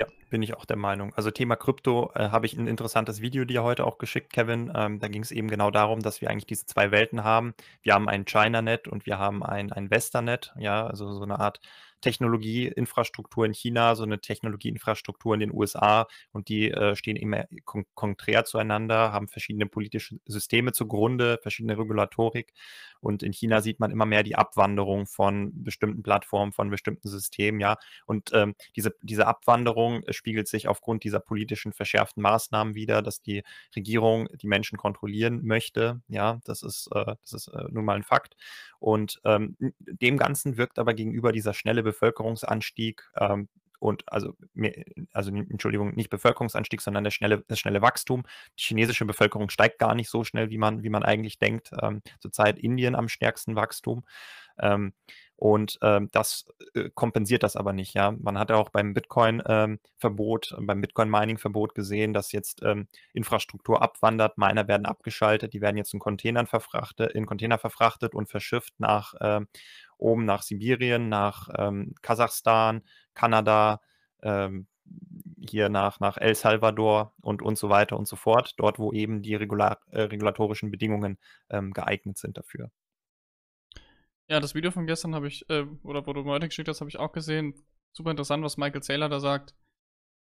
ja, 0.00 0.06
bin 0.28 0.42
ich 0.42 0.54
auch 0.54 0.64
der 0.64 0.76
Meinung. 0.76 1.14
Also 1.14 1.30
Thema 1.30 1.56
Krypto 1.56 2.10
äh, 2.14 2.30
habe 2.30 2.46
ich 2.46 2.58
ein 2.58 2.66
interessantes 2.66 3.20
Video 3.20 3.44
dir 3.44 3.62
heute 3.62 3.86
auch 3.86 3.98
geschickt, 3.98 4.32
Kevin. 4.32 4.72
Ähm, 4.74 4.98
da 4.98 5.08
ging 5.08 5.22
es 5.22 5.30
eben 5.30 5.48
genau 5.48 5.70
darum, 5.70 6.00
dass 6.00 6.20
wir 6.20 6.30
eigentlich 6.30 6.46
diese 6.46 6.66
zwei 6.66 6.90
Welten 6.90 7.22
haben. 7.22 7.54
Wir 7.82 7.94
haben 7.94 8.08
ein 8.08 8.24
China-Net 8.24 8.88
und 8.88 9.06
wir 9.06 9.18
haben 9.18 9.42
ein, 9.42 9.72
ein 9.72 9.90
Westernet, 9.90 10.52
ja, 10.58 10.86
also 10.86 11.12
so 11.12 11.22
eine 11.22 11.38
Art 11.38 11.60
Technologieinfrastruktur 12.04 13.46
in 13.46 13.54
China, 13.54 13.94
so 13.94 14.02
eine 14.02 14.20
Technologieinfrastruktur 14.20 15.32
in 15.32 15.40
den 15.40 15.52
USA 15.54 16.06
und 16.32 16.48
die 16.48 16.70
äh, 16.70 16.94
stehen 16.96 17.16
immer 17.16 17.46
kon 17.64 17.86
konträr 17.94 18.44
zueinander, 18.44 19.10
haben 19.12 19.28
verschiedene 19.28 19.66
politische 19.66 20.18
Systeme 20.26 20.72
zugrunde, 20.72 21.38
verschiedene 21.42 21.78
Regulatorik 21.78 22.52
und 23.04 23.22
in 23.22 23.32
China 23.32 23.60
sieht 23.60 23.80
man 23.80 23.90
immer 23.90 24.06
mehr 24.06 24.22
die 24.22 24.36
Abwanderung 24.36 25.06
von 25.06 25.52
bestimmten 25.62 26.02
Plattformen, 26.02 26.52
von 26.52 26.70
bestimmten 26.70 27.08
Systemen, 27.08 27.60
ja. 27.60 27.76
Und 28.06 28.30
ähm, 28.32 28.54
diese, 28.76 28.94
diese 29.02 29.26
Abwanderung 29.26 30.02
spiegelt 30.10 30.48
sich 30.48 30.68
aufgrund 30.68 31.04
dieser 31.04 31.20
politischen 31.20 31.72
verschärften 31.72 32.22
Maßnahmen 32.22 32.74
wieder, 32.74 33.02
dass 33.02 33.20
die 33.20 33.42
Regierung 33.76 34.28
die 34.40 34.48
Menschen 34.48 34.78
kontrollieren 34.78 35.44
möchte. 35.44 36.00
Ja, 36.08 36.40
das 36.44 36.62
ist, 36.62 36.88
äh, 36.94 37.14
das 37.22 37.32
ist 37.32 37.48
äh, 37.48 37.64
nun 37.70 37.84
mal 37.84 37.96
ein 37.96 38.04
Fakt. 38.04 38.36
Und 38.78 39.20
ähm, 39.24 39.56
dem 39.78 40.16
Ganzen 40.16 40.56
wirkt 40.56 40.78
aber 40.78 40.94
gegenüber 40.94 41.32
dieser 41.32 41.54
schnelle 41.54 41.82
Bevölkerungsanstieg 41.82 43.02
ähm, 43.16 43.48
und 43.78 44.04
also, 44.06 44.34
also 45.12 45.30
Entschuldigung, 45.30 45.94
nicht 45.94 46.10
Bevölkerungsanstieg, 46.10 46.80
sondern 46.80 47.04
der 47.04 47.10
schnelle, 47.10 47.44
das 47.48 47.58
schnelle 47.58 47.82
Wachstum. 47.82 48.24
Die 48.58 48.62
chinesische 48.62 49.04
Bevölkerung 49.04 49.50
steigt 49.50 49.78
gar 49.78 49.94
nicht 49.94 50.08
so 50.08 50.24
schnell, 50.24 50.50
wie 50.50 50.58
man, 50.58 50.82
wie 50.82 50.90
man 50.90 51.02
eigentlich 51.02 51.38
denkt. 51.38 51.70
Ähm, 51.82 52.02
zurzeit 52.20 52.58
Indien 52.58 52.94
am 52.94 53.08
stärksten 53.08 53.56
Wachstum. 53.56 54.04
Ähm, 54.58 54.92
und 55.36 55.78
ähm, 55.82 56.10
das 56.12 56.46
äh, 56.74 56.90
kompensiert 56.94 57.42
das 57.42 57.56
aber 57.56 57.72
nicht. 57.72 57.94
Ja, 57.94 58.12
man 58.12 58.38
hat 58.38 58.50
ja 58.50 58.56
auch 58.56 58.70
beim 58.70 58.94
Bitcoin-Verbot, 58.94 60.54
ähm, 60.56 60.66
beim 60.66 60.80
Bitcoin-Mining-Verbot 60.80 61.74
gesehen, 61.74 62.12
dass 62.14 62.30
jetzt 62.30 62.62
ähm, 62.62 62.86
Infrastruktur 63.12 63.82
abwandert, 63.82 64.38
Miner 64.38 64.68
werden 64.68 64.86
abgeschaltet, 64.86 65.52
die 65.52 65.60
werden 65.60 65.76
jetzt 65.76 65.92
in 65.92 65.98
Containern 66.00 66.46
verfrachtet, 66.46 67.12
in 67.12 67.26
Container 67.26 67.58
verfrachtet 67.58 68.14
und 68.14 68.28
verschifft 68.28 68.74
nach 68.78 69.14
ähm, 69.20 69.48
oben 69.96 70.24
nach 70.24 70.42
Sibirien, 70.42 71.08
nach 71.08 71.48
Kasachstan, 72.02 72.82
Kanada, 73.14 73.80
ähm, 74.22 74.66
hier 75.48 75.68
nach, 75.68 76.00
nach 76.00 76.16
El 76.16 76.34
Salvador 76.34 77.14
und, 77.20 77.42
und 77.42 77.58
so 77.58 77.68
weiter 77.68 77.96
und 77.98 78.08
so 78.08 78.16
fort, 78.16 78.54
dort, 78.58 78.78
wo 78.78 78.92
eben 78.92 79.22
die 79.22 79.34
regular, 79.34 79.80
äh, 79.90 80.02
regulatorischen 80.02 80.70
Bedingungen 80.70 81.18
ähm, 81.50 81.72
geeignet 81.72 82.18
sind 82.18 82.36
dafür. 82.36 82.70
Ja, 84.28 84.40
das 84.40 84.54
Video 84.54 84.70
von 84.70 84.86
gestern 84.86 85.14
habe 85.14 85.28
ich, 85.28 85.48
äh, 85.50 85.66
oder 85.82 86.06
wo 86.06 86.12
du 86.12 86.24
heute 86.24 86.48
geschickt 86.48 86.68
hast, 86.68 86.80
habe 86.80 86.88
ich 86.88 86.98
auch 86.98 87.12
gesehen. 87.12 87.54
Super 87.92 88.10
interessant, 88.10 88.42
was 88.42 88.56
Michael 88.56 88.82
Saylor 88.82 89.08
da 89.08 89.20
sagt. 89.20 89.54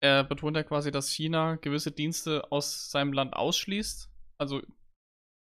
Er 0.01 0.23
betont 0.23 0.55
ja 0.55 0.63
quasi, 0.63 0.91
dass 0.91 1.09
China 1.09 1.57
gewisse 1.57 1.91
Dienste 1.91 2.51
aus 2.51 2.89
seinem 2.89 3.13
Land 3.13 3.35
ausschließt. 3.35 4.09
Also 4.37 4.61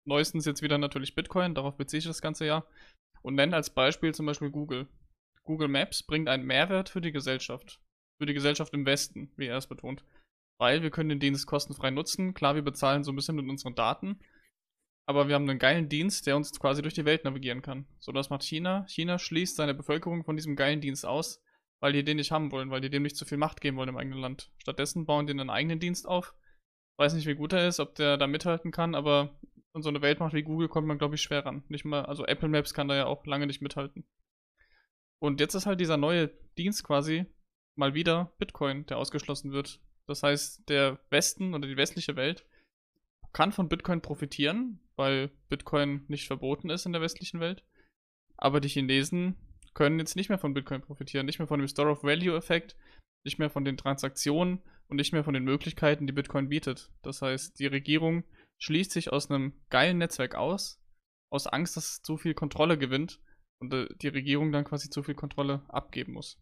neuestens 0.07 0.47
jetzt 0.47 0.63
wieder 0.63 0.79
natürlich 0.79 1.15
Bitcoin, 1.15 1.55
darauf 1.55 1.77
beziehe 1.77 1.99
ich 1.99 2.07
das 2.07 2.23
ganze 2.23 2.47
ja 2.47 2.65
und 3.23 3.35
nennt 3.35 3.53
als 3.53 3.71
Beispiel 3.71 4.15
zum 4.15 4.25
Beispiel 4.27 4.51
Google. 4.51 4.87
Google 5.47 5.69
Maps 5.69 6.03
bringt 6.03 6.29
einen 6.29 6.45
Mehrwert 6.45 6.89
für 6.89 7.01
die 7.01 7.13
Gesellschaft. 7.13 7.81
Für 8.19 8.27
die 8.27 8.35
Gesellschaft 8.35 8.75
im 8.75 8.85
Westen, 8.85 9.33
wie 9.37 9.47
er 9.47 9.57
es 9.57 9.67
betont. 9.67 10.05
Weil 10.59 10.83
wir 10.83 10.91
können 10.91 11.09
den 11.09 11.21
Dienst 11.21 11.47
kostenfrei 11.47 11.91
nutzen. 11.91 12.35
Klar, 12.35 12.55
wir 12.55 12.63
bezahlen 12.63 13.05
so 13.05 13.13
ein 13.13 13.17
bisschen 13.17 13.37
mit 13.37 13.49
unseren 13.49 13.75
Daten. 13.75 14.21
Aber 15.09 15.29
wir 15.29 15.35
haben 15.35 15.49
einen 15.49 15.59
geilen 15.59 15.89
Dienst, 15.89 16.27
der 16.27 16.37
uns 16.37 16.59
quasi 16.59 16.83
durch 16.83 16.95
die 16.95 17.05
Welt 17.05 17.25
navigieren 17.25 17.63
kann. 17.63 17.87
So, 18.01 18.13
das 18.13 18.29
macht 18.29 18.43
China. 18.43 18.85
China 18.89 19.19
schließt 19.19 19.57
seine 19.57 19.75
Bevölkerung 19.75 20.25
von 20.25 20.37
diesem 20.37 20.57
geilen 20.57 20.81
Dienst 20.81 21.07
aus, 21.07 21.43
weil 21.81 21.93
die 21.93 22.03
den 22.03 22.17
nicht 22.17 22.33
haben 22.33 22.51
wollen, 22.51 22.71
weil 22.71 22.81
die 22.81 22.91
dem 22.91 23.05
nicht 23.05 23.17
zu 23.17 23.25
viel 23.25 23.39
Macht 23.39 23.61
geben 23.61 23.77
wollen 23.77 23.91
im 23.91 23.97
eigenen 23.97 24.19
Land. 24.19 24.51
Stattdessen 24.59 25.07
bauen 25.07 25.27
die 25.27 25.33
einen 25.33 25.51
eigenen 25.51 25.79
Dienst 25.79 26.09
auf. 26.09 26.35
Weiß 26.99 27.15
nicht, 27.15 27.27
wie 27.27 27.35
gut 27.35 27.53
er 27.53 27.69
ist, 27.69 27.79
ob 27.79 27.95
der 27.95 28.17
da 28.17 28.27
mithalten 28.27 28.73
kann, 28.73 28.95
aber 28.95 29.39
und 29.73 29.83
so 29.83 29.91
eine 29.91 30.01
Weltmacht 30.01 30.33
wie 30.33 30.43
Google 30.43 30.69
kommt 30.69 30.89
man, 30.89 30.97
glaube 30.97 31.17
ich, 31.17 31.21
schwer 31.21 31.45
ran. 31.45 31.63
Nicht 31.69 31.85
mal, 31.85 32.07
also 32.07 32.25
Apple 32.25 32.49
Maps 32.49 32.73
kann 32.73 32.89
da 32.89 32.97
ja 32.97 33.05
auch 33.05 33.27
lange 33.27 33.47
nicht 33.47 33.61
mithalten. 33.61 34.07
Und 35.21 35.41
jetzt 35.41 35.55
ist 35.55 35.67
halt 35.67 35.81
dieser 35.81 35.97
neue 35.97 36.29
Dienst 36.59 36.85
quasi 36.85 37.27
mal 37.77 37.95
wieder 37.95 38.33
Bitcoin, 38.39 38.87
der 38.87 38.99
ausgeschlossen 38.99 39.53
wird. 39.53 39.81
Das 40.07 40.23
heißt, 40.23 40.69
der 40.69 40.99
Westen 41.11 41.55
oder 41.55 41.67
die 41.67 41.77
westliche 41.77 42.17
Welt 42.17 42.47
kann 43.33 43.53
von 43.53 43.69
Bitcoin 43.69 44.01
profitieren, 44.01 44.81
weil 44.97 45.31
Bitcoin 45.49 46.05
nicht 46.09 46.27
verboten 46.27 46.71
ist 46.71 46.87
in 46.87 46.93
der 46.93 47.03
westlichen 47.03 47.41
Welt. 47.41 47.65
Aber 48.37 48.61
die 48.61 48.69
Chinesen 48.69 49.37
können 49.75 49.99
jetzt 49.99 50.17
nicht 50.17 50.29
mehr 50.29 50.39
von 50.39 50.55
Bitcoin 50.55 50.81
profitieren, 50.81 51.27
nicht 51.27 51.39
mehr 51.39 51.49
von 51.49 51.59
dem 51.59 51.69
Store 51.69 51.91
of 51.91 52.03
Value 52.03 52.37
Effekt, 52.37 52.77
nicht 53.25 53.39
mehr 53.39 53.51
von 53.51 53.65
den 53.65 53.77
Transaktionen, 53.77 54.63
und 54.89 54.97
nicht 54.97 55.13
mehr 55.13 55.25
von 55.25 55.35
den 55.35 55.45
Möglichkeiten, 55.45 56.07
die 56.07 56.13
Bitcoin 56.13 56.49
bietet. 56.49 56.91
Das 57.03 57.23
heißt, 57.23 57.59
die 57.59 57.67
Regierung 57.67 58.25
schließt 58.59 58.93
sich 58.93 59.13
aus 59.13 59.31
einem 59.31 59.53
geilen 59.69 59.99
Netzwerk 59.99 60.35
aus, 60.35 60.81
aus 61.31 61.47
Angst, 61.47 61.77
dass 61.77 61.91
es 61.91 62.03
zu 62.03 62.17
viel 62.17 62.35
Kontrolle 62.35 62.79
gewinnt 62.79 63.21
und 63.61 63.73
äh, 63.73 63.87
die 64.03 64.09
Regierung 64.09 64.53
dann 64.53 64.65
quasi 64.65 64.91
zu 64.91 65.03
viel 65.03 65.15
Kontrolle 65.15 65.63
abgeben 65.69 66.13
muss 66.13 66.39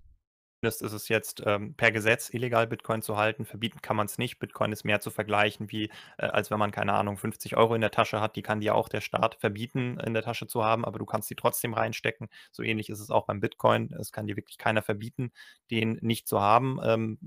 ist 0.65 0.93
es 0.93 1.09
jetzt 1.09 1.43
ähm, 1.47 1.75
per 1.75 1.93
Gesetz 1.93 2.33
illegal, 2.33 2.67
Bitcoin 2.67 3.03
zu 3.03 3.17
halten. 3.17 3.45
Verbieten 3.45 3.81
kann 3.83 3.97
man 3.97 4.07
es 4.07 4.19
nicht. 4.19 4.39
Bitcoin 4.39 4.73
ist 4.73 4.85
mehr 4.85 5.01
zu 5.01 5.11
vergleichen, 5.11 5.71
wie 5.71 5.91
äh, 6.19 6.27
als 6.27 6.51
wenn 6.51 6.59
man, 6.59 6.71
keine 6.71 6.95
Ahnung, 6.95 7.17
50 7.17 7.57
Euro 7.57 7.75
in 7.75 7.81
der 7.81 7.91
Tasche 7.91 8.21
hat. 8.21 8.37
Die 8.37 8.43
kann 8.43 8.61
dir 8.61 8.75
auch 8.75 8.89
der 8.89 9.01
Staat 9.01 9.37
verbieten, 9.37 9.99
in 10.01 10.15
der 10.15 10.23
Tasche 10.23 10.47
zu 10.47 10.65
haben, 10.65 10.85
aber 10.85 10.99
du 10.99 11.07
kannst 11.07 11.31
die 11.31 11.35
trotzdem 11.35 11.75
reinstecken. 11.75 12.29
So 12.51 12.63
ähnlich 12.63 12.89
ist 12.91 13.01
es 13.01 13.11
auch 13.11 13.27
beim 13.27 13.41
Bitcoin. 13.41 13.93
Es 13.93 14.13
kann 14.13 14.27
dir 14.27 14.37
wirklich 14.37 14.59
keiner 14.59 14.83
verbieten, 14.83 15.33
den 15.71 15.99
nicht 16.01 16.27
zu 16.27 16.41
haben, 16.41 16.81
ähm, 16.83 17.19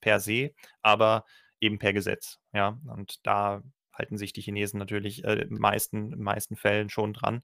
per 0.00 0.20
se, 0.20 0.52
aber 0.82 1.24
eben 1.60 1.78
per 1.78 1.92
Gesetz. 1.92 2.38
Ja, 2.52 2.78
und 2.86 3.26
da 3.26 3.62
halten 3.92 4.16
sich 4.16 4.32
die 4.32 4.40
Chinesen 4.40 4.78
natürlich 4.78 5.24
äh, 5.24 5.34
in 5.42 5.58
meisten, 5.58 6.12
in 6.12 6.22
meisten 6.22 6.56
Fällen 6.56 6.88
schon 6.88 7.12
dran, 7.12 7.42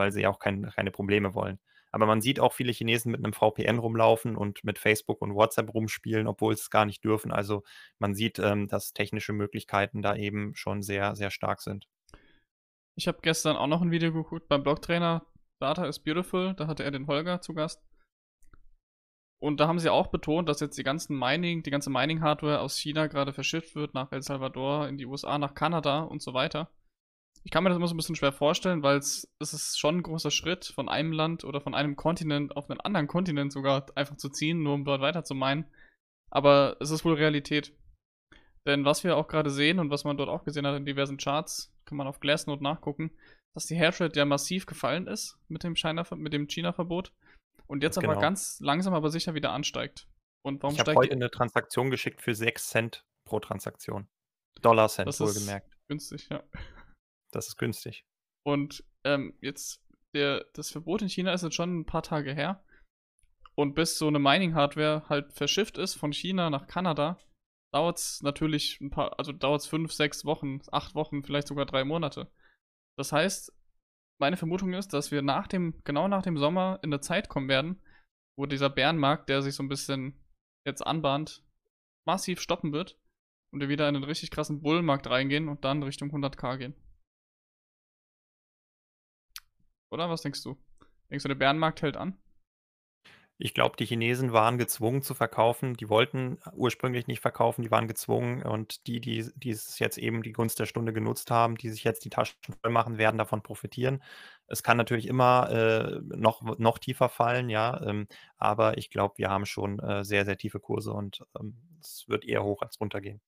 weil 0.00 0.12
sie 0.12 0.26
auch 0.26 0.38
kein, 0.38 0.70
keine 0.70 0.90
Probleme 0.90 1.34
wollen. 1.34 1.60
Aber 1.92 2.06
man 2.06 2.20
sieht 2.20 2.40
auch 2.40 2.54
viele 2.54 2.72
Chinesen 2.72 3.12
mit 3.12 3.22
einem 3.22 3.34
VPN 3.34 3.78
rumlaufen 3.78 4.36
und 4.36 4.64
mit 4.64 4.78
Facebook 4.78 5.20
und 5.20 5.34
WhatsApp 5.34 5.74
rumspielen, 5.74 6.26
obwohl 6.26 6.56
sie 6.56 6.62
es 6.62 6.70
gar 6.70 6.86
nicht 6.86 7.04
dürfen. 7.04 7.32
Also 7.32 7.62
man 7.98 8.14
sieht, 8.14 8.38
ähm, 8.38 8.66
dass 8.66 8.92
technische 8.92 9.32
Möglichkeiten 9.32 10.00
da 10.00 10.16
eben 10.16 10.54
schon 10.54 10.82
sehr, 10.82 11.14
sehr 11.16 11.30
stark 11.30 11.60
sind. 11.60 11.86
Ich 12.96 13.08
habe 13.08 13.18
gestern 13.22 13.56
auch 13.56 13.66
noch 13.66 13.82
ein 13.82 13.90
Video 13.90 14.12
geguckt 14.12 14.48
beim 14.48 14.62
Blogtrainer 14.62 15.26
Data 15.60 15.84
is 15.84 15.98
Beautiful. 15.98 16.54
Da 16.54 16.66
hatte 16.66 16.84
er 16.84 16.90
den 16.90 17.06
Holger 17.06 17.40
zu 17.42 17.54
Gast. 17.54 17.82
Und 19.42 19.58
da 19.58 19.68
haben 19.68 19.78
sie 19.78 19.90
auch 19.90 20.08
betont, 20.08 20.48
dass 20.48 20.60
jetzt 20.60 20.76
die 20.76 20.82
ganzen 20.82 21.18
Mining, 21.18 21.62
die 21.62 21.70
ganze 21.70 21.90
Mining-Hardware 21.90 22.60
aus 22.60 22.78
China 22.78 23.06
gerade 23.06 23.32
verschifft 23.32 23.74
wird 23.74 23.94
nach 23.94 24.12
El 24.12 24.22
Salvador, 24.22 24.86
in 24.86 24.98
die 24.98 25.06
USA, 25.06 25.38
nach 25.38 25.54
Kanada 25.54 26.00
und 26.00 26.22
so 26.22 26.34
weiter. 26.34 26.70
Ich 27.42 27.50
kann 27.50 27.64
mir 27.64 27.70
das 27.70 27.78
immer 27.78 27.88
so 27.88 27.94
ein 27.94 27.96
bisschen 27.96 28.16
schwer 28.16 28.32
vorstellen, 28.32 28.82
weil 28.82 28.98
es 28.98 29.26
ist 29.38 29.78
schon 29.78 29.98
ein 29.98 30.02
großer 30.02 30.30
Schritt, 30.30 30.66
von 30.66 30.88
einem 30.88 31.12
Land 31.12 31.44
oder 31.44 31.60
von 31.60 31.74
einem 31.74 31.96
Kontinent 31.96 32.56
auf 32.56 32.68
einen 32.68 32.80
anderen 32.80 33.06
Kontinent 33.06 33.52
sogar 33.52 33.86
einfach 33.94 34.16
zu 34.16 34.28
ziehen, 34.28 34.62
nur 34.62 34.74
um 34.74 34.84
dort 34.84 35.00
weiter 35.00 35.24
zu 35.24 35.34
meinen. 35.34 35.64
Aber 36.30 36.76
es 36.80 36.90
ist 36.90 37.04
wohl 37.04 37.14
Realität. 37.14 37.72
Denn 38.66 38.84
was 38.84 39.04
wir 39.04 39.16
auch 39.16 39.26
gerade 39.26 39.50
sehen 39.50 39.78
und 39.78 39.90
was 39.90 40.04
man 40.04 40.18
dort 40.18 40.28
auch 40.28 40.44
gesehen 40.44 40.66
hat 40.66 40.76
in 40.76 40.84
diversen 40.84 41.16
Charts, 41.16 41.72
kann 41.86 41.96
man 41.96 42.06
auf 42.06 42.20
Glassnode 42.20 42.62
nachgucken, 42.62 43.10
dass 43.54 43.66
die 43.66 43.74
Hashrate 43.74 44.18
ja 44.18 44.24
massiv 44.24 44.66
gefallen 44.66 45.06
ist 45.06 45.38
mit 45.48 45.62
dem 45.64 45.74
China-Verbot 45.74 47.12
und 47.66 47.82
jetzt 47.82 47.98
genau. 47.98 48.12
aber 48.12 48.20
ganz 48.20 48.60
langsam 48.60 48.94
aber 48.94 49.10
sicher 49.10 49.34
wieder 49.34 49.52
ansteigt. 49.52 50.08
Und 50.42 50.62
warum 50.62 50.74
ich 50.74 50.80
habe 50.80 50.94
heute 50.94 51.12
eine 51.12 51.30
Transaktion 51.30 51.90
geschickt 51.90 52.20
für 52.22 52.34
6 52.34 52.68
Cent 52.68 53.04
pro 53.24 53.40
Transaktion. 53.40 54.08
Dollar 54.60 54.88
Cent 54.88 55.18
wohlgemerkt. 55.20 55.76
Günstig, 55.88 56.28
ja. 56.30 56.42
Das 57.32 57.48
ist 57.48 57.56
günstig. 57.56 58.04
Und 58.44 58.84
ähm, 59.04 59.34
jetzt, 59.40 59.82
der, 60.14 60.44
das 60.54 60.70
Verbot 60.70 61.02
in 61.02 61.08
China 61.08 61.32
ist 61.32 61.42
jetzt 61.42 61.54
schon 61.54 61.80
ein 61.80 61.86
paar 61.86 62.02
Tage 62.02 62.34
her. 62.34 62.64
Und 63.54 63.74
bis 63.74 63.98
so 63.98 64.06
eine 64.08 64.18
Mining-Hardware 64.18 65.08
halt 65.08 65.32
verschifft 65.32 65.76
ist 65.76 65.94
von 65.94 66.12
China 66.12 66.50
nach 66.50 66.66
Kanada, 66.66 67.18
dauert 67.72 67.98
es 67.98 68.22
natürlich 68.22 68.80
ein 68.80 68.90
paar, 68.90 69.18
also 69.18 69.32
dauert 69.32 69.60
es 69.60 69.66
fünf, 69.66 69.92
sechs 69.92 70.24
Wochen, 70.24 70.60
acht 70.72 70.94
Wochen, 70.94 71.22
vielleicht 71.22 71.48
sogar 71.48 71.66
drei 71.66 71.84
Monate. 71.84 72.30
Das 72.96 73.12
heißt, 73.12 73.52
meine 74.20 74.36
Vermutung 74.36 74.72
ist, 74.74 74.92
dass 74.92 75.10
wir 75.10 75.22
nach 75.22 75.46
dem, 75.46 75.82
genau 75.84 76.08
nach 76.08 76.22
dem 76.22 76.36
Sommer 76.36 76.78
in 76.82 76.92
eine 76.92 77.00
Zeit 77.00 77.28
kommen 77.28 77.48
werden, 77.48 77.82
wo 78.38 78.46
dieser 78.46 78.70
Bärenmarkt, 78.70 79.28
der 79.28 79.42
sich 79.42 79.54
so 79.54 79.62
ein 79.62 79.68
bisschen 79.68 80.24
jetzt 80.66 80.86
anbahnt, 80.86 81.44
massiv 82.06 82.40
stoppen 82.40 82.72
wird 82.72 82.98
und 83.52 83.60
wir 83.60 83.68
wieder 83.68 83.88
in 83.88 83.96
einen 83.96 84.04
richtig 84.04 84.30
krassen 84.30 84.62
Bullmarkt 84.62 85.08
reingehen 85.08 85.48
und 85.48 85.64
dann 85.64 85.82
Richtung 85.82 86.10
100k 86.10 86.58
gehen. 86.58 86.74
Oder 89.90 90.08
was 90.08 90.22
denkst 90.22 90.42
du? 90.42 90.56
Denkst 91.10 91.24
du, 91.24 91.28
der 91.28 91.34
Bärenmarkt 91.34 91.82
hält 91.82 91.96
an? 91.96 92.16
Ich 93.42 93.54
glaube, 93.54 93.74
die 93.78 93.86
Chinesen 93.86 94.34
waren 94.34 94.58
gezwungen 94.58 95.00
zu 95.00 95.14
verkaufen. 95.14 95.74
Die 95.74 95.88
wollten 95.88 96.38
ursprünglich 96.52 97.06
nicht 97.06 97.20
verkaufen, 97.20 97.62
die 97.62 97.70
waren 97.70 97.88
gezwungen. 97.88 98.42
Und 98.42 98.86
die, 98.86 99.00
die, 99.00 99.30
die 99.34 99.50
es 99.50 99.78
jetzt 99.78 99.96
eben 99.96 100.22
die 100.22 100.32
Gunst 100.32 100.58
der 100.60 100.66
Stunde 100.66 100.92
genutzt 100.92 101.30
haben, 101.30 101.56
die 101.56 101.70
sich 101.70 101.82
jetzt 101.82 102.04
die 102.04 102.10
Taschen 102.10 102.36
voll 102.60 102.70
machen, 102.70 102.98
werden 102.98 103.16
davon 103.16 103.42
profitieren. 103.42 104.02
Es 104.46 104.62
kann 104.62 104.76
natürlich 104.76 105.08
immer 105.08 105.48
äh, 105.50 106.00
noch, 106.14 106.58
noch 106.58 106.78
tiefer 106.78 107.08
fallen, 107.08 107.48
ja. 107.48 107.80
Ähm, 107.82 108.08
aber 108.36 108.76
ich 108.76 108.90
glaube, 108.90 109.14
wir 109.16 109.30
haben 109.30 109.46
schon 109.46 109.78
äh, 109.78 110.04
sehr, 110.04 110.26
sehr 110.26 110.36
tiefe 110.36 110.60
Kurse 110.60 110.92
und 110.92 111.24
ähm, 111.40 111.56
es 111.80 112.04
wird 112.08 112.26
eher 112.26 112.44
hoch 112.44 112.60
als 112.60 112.78
runter 112.78 113.00
gehen. 113.00 113.22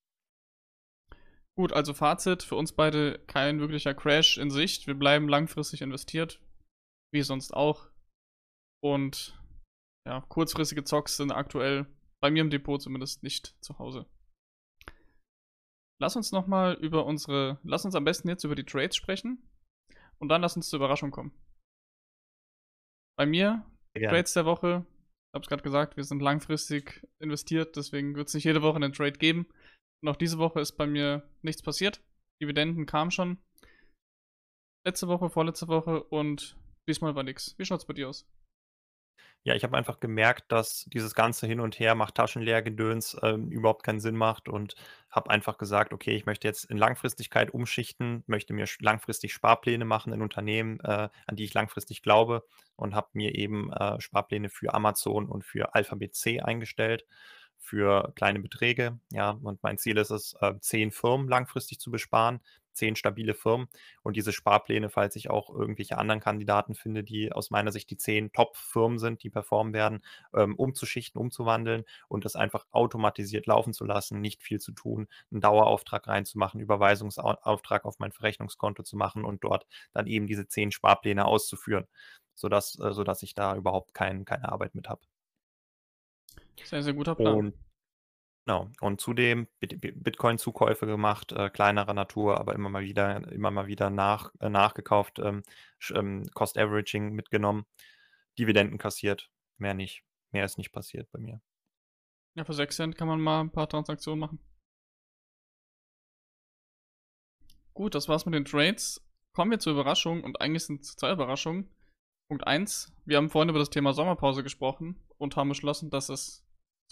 Gut, 1.54 1.73
also 1.73 1.95
Fazit, 1.95 2.42
für 2.42 2.57
uns 2.57 2.73
beide 2.73 3.19
kein 3.28 3.61
wirklicher 3.61 3.95
Crash 3.95 4.37
in 4.37 4.50
Sicht. 4.50 4.87
Wir 4.87 4.95
bleiben 4.95 5.26
langfristig 5.26 5.81
investiert 5.81 6.38
wie 7.12 7.23
sonst 7.23 7.52
auch. 7.52 7.90
Und 8.83 9.38
ja, 10.07 10.21
kurzfristige 10.23 10.85
Zocks 10.85 11.16
sind 11.16 11.31
aktuell 11.31 11.87
bei 12.21 12.31
mir 12.31 12.42
im 12.42 12.50
Depot 12.50 12.81
zumindest 12.81 13.23
nicht 13.23 13.57
zu 13.61 13.78
Hause. 13.78 14.07
Lass 16.00 16.16
uns 16.16 16.33
nochmal 16.33 16.75
über 16.75 17.07
unsere, 17.07 17.61
lass 17.62 17.85
uns 17.85 17.95
am 17.95 18.04
besten 18.04 18.28
jetzt 18.28 18.45
über 18.45 18.57
die 18.57 18.64
Trades 18.64 18.97
sprechen 18.97 19.49
und 20.19 20.28
dann 20.28 20.42
lass 20.42 20.57
uns 20.57 20.69
zur 20.69 20.78
Überraschung 20.78 21.12
kommen. 21.12 21.33
Bei 23.16 23.26
mir, 23.26 23.64
ja. 23.97 24.11
Trades 24.11 24.33
der 24.33 24.45
Woche, 24.45 24.85
ich 24.88 25.35
hab's 25.35 25.49
gerade 25.49 25.62
gesagt, 25.62 25.97
wir 25.97 26.04
sind 26.04 26.21
langfristig 26.21 27.07
investiert, 27.21 27.76
deswegen 27.76 28.16
wird 28.16 28.28
es 28.28 28.35
nicht 28.35 28.45
jede 28.45 28.62
Woche 28.62 28.76
einen 28.76 28.92
Trade 28.92 29.12
geben. 29.12 29.47
Und 30.02 30.09
auch 30.09 30.16
diese 30.16 30.38
Woche 30.38 30.61
ist 30.61 30.73
bei 30.73 30.87
mir 30.87 31.28
nichts 31.42 31.62
passiert. 31.62 32.02
Dividenden 32.42 32.87
kamen 32.87 33.12
schon. 33.12 33.38
Letzte 34.85 35.07
Woche, 35.07 35.31
vorletzte 35.31 35.69
Woche 35.69 36.02
und 36.02 36.57
Diesmal 36.87 37.15
war 37.15 37.23
nix. 37.23 37.55
Wie 37.59 37.65
schaut's 37.65 37.85
bei 37.85 37.95
dir 37.95 38.09
aus? 38.09 38.27
Ja, 39.45 39.57
ich 39.57 39.65
habe 39.65 39.77
einfach 39.77 39.99
gemerkt, 39.99 40.53
dass 40.53 40.85
dieses 40.85 41.15
ganze 41.15 41.49
Hin 41.49 41.59
und 41.59 41.81
Her 41.81 41.97
macht 41.97 42.15
Taschenleergedöns 42.15 43.17
ähm, 43.23 43.51
überhaupt 43.51 43.83
keinen 43.83 43.99
Sinn 43.99 44.17
macht 44.17 44.49
und 44.49 44.77
habe 45.11 45.31
einfach 45.31 45.59
gesagt, 45.59 45.93
okay, 45.93 46.15
ich 46.15 46.27
möchte 46.27 46.47
jetzt 46.47 46.65
in 46.67 46.77
Langfristigkeit 46.77 47.51
umschichten, 47.53 48.23
möchte 48.29 48.53
mir 48.53 48.67
langfristig 48.79 49.33
Sparpläne 49.33 49.85
machen 49.85 50.12
in 50.12 50.23
Unternehmen, 50.23 50.79
äh, 50.81 51.09
an 51.27 51.37
die 51.37 51.43
ich 51.43 51.55
langfristig 51.55 52.03
glaube 52.03 52.45
und 52.77 52.95
habe 52.95 53.09
mir 53.15 53.35
eben 53.35 53.73
äh, 53.73 54.01
Sparpläne 54.01 54.49
für 54.49 54.75
Amazon 54.75 55.29
und 55.29 55.45
für 55.45 55.75
Alphabet 55.75 56.15
C 56.15 56.41
eingestellt 56.41 57.05
für 57.59 58.12
kleine 58.15 58.41
Beträge. 58.41 58.99
Ja, 59.11 59.31
und 59.31 59.62
mein 59.62 59.79
Ziel 59.79 59.97
ist 59.97 60.11
es, 60.11 60.35
äh, 60.41 60.55
zehn 60.61 60.91
Firmen 60.93 61.29
langfristig 61.29 61.81
zu 61.81 61.91
besparen, 61.91 62.41
zehn 62.73 62.97
stabile 62.97 63.35
Firmen 63.35 63.69
und 64.02 64.17
diese 64.17 64.33
Sparpläne, 64.33 64.91
falls 64.91 65.17
ich 65.17 65.31
auch 65.31 65.50
irgendwelche 65.50 65.99
anderen 65.99 66.21
Kandidaten 66.21 66.75
finde, 66.75 67.05
die 67.05 67.33
aus 67.33 67.50
meiner 67.50 67.73
Sicht 67.73 67.91
die 67.91 67.97
zehn 67.97 68.33
Top-Firmen 68.33 68.99
sind, 68.99 69.23
die 69.23 69.31
performen 69.31 69.73
werden, 69.73 70.02
ähm, 70.35 70.55
umzuschichten, 70.57 71.21
umzuwandeln 71.21 71.85
und 72.09 72.25
das 72.25 72.37
einfach 72.37 72.67
automatisiert 72.71 73.47
laufen 73.47 73.73
zu 73.73 73.85
lassen, 73.85 74.21
nicht 74.21 74.43
viel 74.43 74.61
zu 74.61 74.73
tun, 74.73 75.09
einen 75.31 75.41
Dauerauftrag 75.41 76.09
reinzumachen, 76.09 76.61
Überweisungsauftrag 76.61 77.85
auf 77.85 77.99
mein 77.99 78.12
Verrechnungskonto 78.12 78.83
zu 78.83 78.97
machen 78.97 79.25
und 79.25 79.45
dort 79.45 79.67
dann 79.93 80.07
eben 80.07 80.26
diese 80.26 80.47
zehn 80.47 80.73
Sparpläne 80.73 81.25
auszuführen, 81.25 81.87
sodass, 82.35 82.79
äh, 82.79 82.93
sodass 82.93 83.23
ich 83.23 83.35
da 83.35 83.57
überhaupt 83.57 83.95
kein, 83.95 84.25
keine 84.25 84.50
Arbeit 84.50 84.75
mit 84.75 84.88
habe. 84.88 85.02
Sehr, 86.64 86.83
sehr 86.83 86.95
guter 86.95 87.14
Plan. 87.14 87.35
Und 87.35 87.55
genau. 88.45 88.71
Und 88.81 89.01
zudem 89.01 89.47
Bitcoin-Zukäufe 89.61 90.87
gemacht, 90.87 91.33
äh, 91.33 91.51
kleinerer 91.51 91.95
Natur, 91.95 92.39
aber 92.39 92.55
immer 92.55 92.69
mal 92.69 92.83
wieder, 92.83 93.31
immer 93.33 93.51
mal 93.51 93.67
wieder 93.67 93.91
nach, 93.91 94.33
äh, 94.41 94.49
nachgekauft, 94.49 95.19
ähm, 95.19 95.43
ähm, 95.95 96.25
Cost 96.35 96.59
Averaging 96.59 97.13
mitgenommen, 97.13 97.65
Dividenden 98.39 98.79
kassiert. 98.79 99.31
Mehr 99.59 99.75
nicht. 99.75 100.03
Mehr 100.33 100.45
ist 100.45 100.59
nicht 100.59 100.73
passiert 100.73 101.11
bei 101.13 101.19
mir. 101.19 101.41
Ja, 102.35 102.45
für 102.45 102.55
6 102.55 102.77
Cent 102.77 102.97
kann 102.97 103.09
man 103.09 103.21
mal 103.21 103.41
ein 103.41 103.53
paar 103.53 103.69
Transaktionen 103.69 104.21
machen. 104.21 104.39
Gut, 107.75 107.95
das 107.95 108.09
war's 108.09 108.27
mit 108.27 108.35
den 108.35 108.45
Trades. 108.45 109.01
Kommen 109.33 109.51
wir 109.51 109.59
zur 109.59 109.73
Überraschung 109.73 110.25
und 110.25 110.41
eigentlich 110.41 110.65
sind 110.65 110.83
es 110.83 110.97
zwei 110.97 111.13
Überraschungen. 111.13 111.71
Punkt 112.29 112.47
1. 112.47 112.93
Wir 113.05 113.17
haben 113.17 113.31
vorhin 113.31 113.49
über 113.49 113.59
das 113.59 113.71
Thema 113.71 113.93
Sommerpause 113.93 114.43
gesprochen 114.43 115.03
und 115.19 115.37
haben 115.37 115.49
beschlossen, 115.49 115.91
dass 115.91 116.09
es 116.09 116.42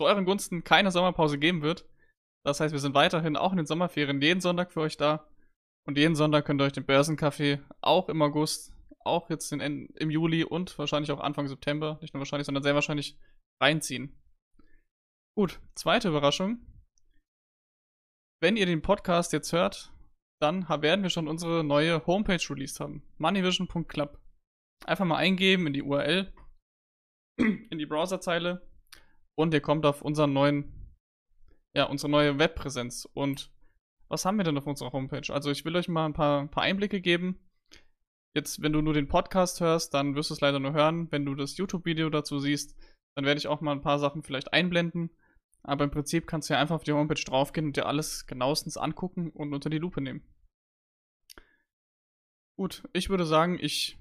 zu 0.00 0.06
euren 0.06 0.24
Gunsten 0.24 0.64
keine 0.64 0.90
Sommerpause 0.90 1.38
geben 1.38 1.60
wird. 1.60 1.86
Das 2.42 2.58
heißt, 2.58 2.72
wir 2.72 2.78
sind 2.78 2.94
weiterhin 2.94 3.36
auch 3.36 3.50
in 3.50 3.58
den 3.58 3.66
Sommerferien 3.66 4.22
jeden 4.22 4.40
Sonntag 4.40 4.72
für 4.72 4.80
euch 4.80 4.96
da. 4.96 5.28
Und 5.86 5.98
jeden 5.98 6.14
Sonntag 6.14 6.46
könnt 6.46 6.62
ihr 6.62 6.64
euch 6.64 6.72
den 6.72 6.86
Börsencafé 6.86 7.60
auch 7.82 8.08
im 8.08 8.22
August, 8.22 8.72
auch 9.00 9.28
jetzt 9.28 9.52
in, 9.52 9.60
im 9.60 10.10
Juli 10.10 10.42
und 10.42 10.78
wahrscheinlich 10.78 11.12
auch 11.12 11.20
Anfang 11.20 11.48
September, 11.48 11.98
nicht 12.00 12.14
nur 12.14 12.22
wahrscheinlich, 12.22 12.46
sondern 12.46 12.62
sehr 12.62 12.74
wahrscheinlich 12.74 13.18
reinziehen. 13.62 14.18
Gut, 15.36 15.60
zweite 15.74 16.08
Überraschung. 16.08 16.64
Wenn 18.42 18.56
ihr 18.56 18.64
den 18.64 18.80
Podcast 18.80 19.34
jetzt 19.34 19.52
hört, 19.52 19.92
dann 20.40 20.66
werden 20.66 21.02
wir 21.02 21.10
schon 21.10 21.28
unsere 21.28 21.62
neue 21.62 22.06
Homepage 22.06 22.42
released 22.48 22.80
haben. 22.80 23.02
moneyvision.club. 23.18 24.18
Einfach 24.86 25.04
mal 25.04 25.16
eingeben 25.16 25.66
in 25.66 25.74
die 25.74 25.82
URL, 25.82 26.32
in 27.36 27.78
die 27.78 27.84
Browserzeile 27.84 28.69
und 29.40 29.54
ihr 29.54 29.60
kommt 29.60 29.86
auf 29.86 30.02
unseren 30.02 30.32
neuen 30.32 30.80
ja, 31.74 31.84
unsere 31.84 32.10
neue 32.10 32.38
Webpräsenz. 32.38 33.08
Und 33.12 33.52
was 34.08 34.24
haben 34.24 34.38
wir 34.38 34.44
denn 34.44 34.58
auf 34.58 34.66
unserer 34.66 34.92
Homepage? 34.92 35.32
Also 35.32 35.50
ich 35.50 35.64
will 35.64 35.76
euch 35.76 35.88
mal 35.88 36.06
ein 36.06 36.12
paar, 36.12 36.40
ein 36.40 36.50
paar 36.50 36.64
Einblicke 36.64 37.00
geben. 37.00 37.38
Jetzt, 38.34 38.62
wenn 38.62 38.72
du 38.72 38.80
nur 38.80 38.94
den 38.94 39.08
Podcast 39.08 39.60
hörst, 39.60 39.94
dann 39.94 40.14
wirst 40.14 40.30
du 40.30 40.34
es 40.34 40.40
leider 40.40 40.60
nur 40.60 40.72
hören. 40.72 41.10
Wenn 41.10 41.24
du 41.24 41.34
das 41.34 41.56
YouTube-Video 41.56 42.10
dazu 42.10 42.38
siehst, 42.38 42.76
dann 43.14 43.24
werde 43.24 43.38
ich 43.38 43.48
auch 43.48 43.60
mal 43.60 43.72
ein 43.72 43.82
paar 43.82 43.98
Sachen 43.98 44.22
vielleicht 44.22 44.52
einblenden. 44.52 45.10
Aber 45.62 45.84
im 45.84 45.90
Prinzip 45.90 46.26
kannst 46.26 46.48
du 46.48 46.54
ja 46.54 46.60
einfach 46.60 46.76
auf 46.76 46.84
die 46.84 46.92
Homepage 46.92 47.22
draufgehen 47.22 47.66
und 47.66 47.76
dir 47.76 47.86
alles 47.86 48.26
genauestens 48.26 48.76
angucken 48.76 49.30
und 49.30 49.52
unter 49.52 49.68
die 49.68 49.78
Lupe 49.78 50.00
nehmen. 50.00 50.22
Gut, 52.56 52.88
ich 52.92 53.10
würde 53.10 53.26
sagen, 53.26 53.58
ich 53.60 53.98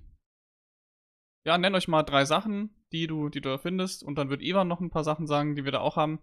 ja, 1.45 1.57
nenne 1.57 1.77
euch 1.77 1.87
mal 1.87 2.03
drei 2.03 2.25
Sachen, 2.25 2.75
die 2.91 3.07
du, 3.07 3.29
die 3.29 3.41
du 3.41 3.49
da 3.49 3.57
findest, 3.57 4.03
und 4.03 4.15
dann 4.15 4.29
wird 4.29 4.41
Ivan 4.41 4.67
noch 4.67 4.79
ein 4.79 4.89
paar 4.89 5.03
Sachen 5.03 5.27
sagen, 5.27 5.55
die 5.55 5.65
wir 5.65 5.71
da 5.71 5.79
auch 5.79 5.95
haben. 5.95 6.19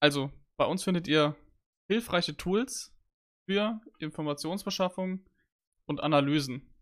Also, 0.00 0.30
bei 0.56 0.64
uns 0.64 0.84
findet 0.84 1.08
ihr 1.08 1.36
hilfreiche 1.90 2.36
Tools 2.36 2.94
für 3.48 3.80
Informationsbeschaffung 3.98 5.24
und 5.86 6.00
Analysen. 6.00 6.74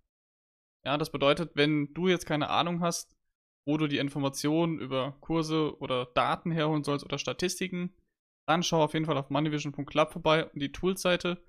Ja, 0.85 0.99
das 0.99 1.11
bedeutet, 1.11 1.53
wenn 1.55 1.93
du 1.95 2.09
jetzt 2.09 2.27
keine 2.27 2.51
Ahnung 2.51 2.81
hast, 2.81 3.17
wo 3.67 3.77
du 3.77 3.89
die 3.89 3.99
Informationen 3.99 4.79
über 4.79 5.17
Kurse 5.21 5.77
oder 5.79 6.07
Daten 6.07 6.53
herholen 6.53 6.85
sollst 6.85 7.05
oder 7.05 7.19
Statistiken, 7.19 7.93
dann 8.47 8.63
schau 8.63 8.83
auf 8.83 8.95
jeden 8.95 9.07
Fall 9.07 9.19
auf 9.19 9.31
moneyvision.club 9.31 10.13
vorbei 10.13 10.49
und 10.49 10.61
die 10.61 10.71
Toolseite. 10.71 11.45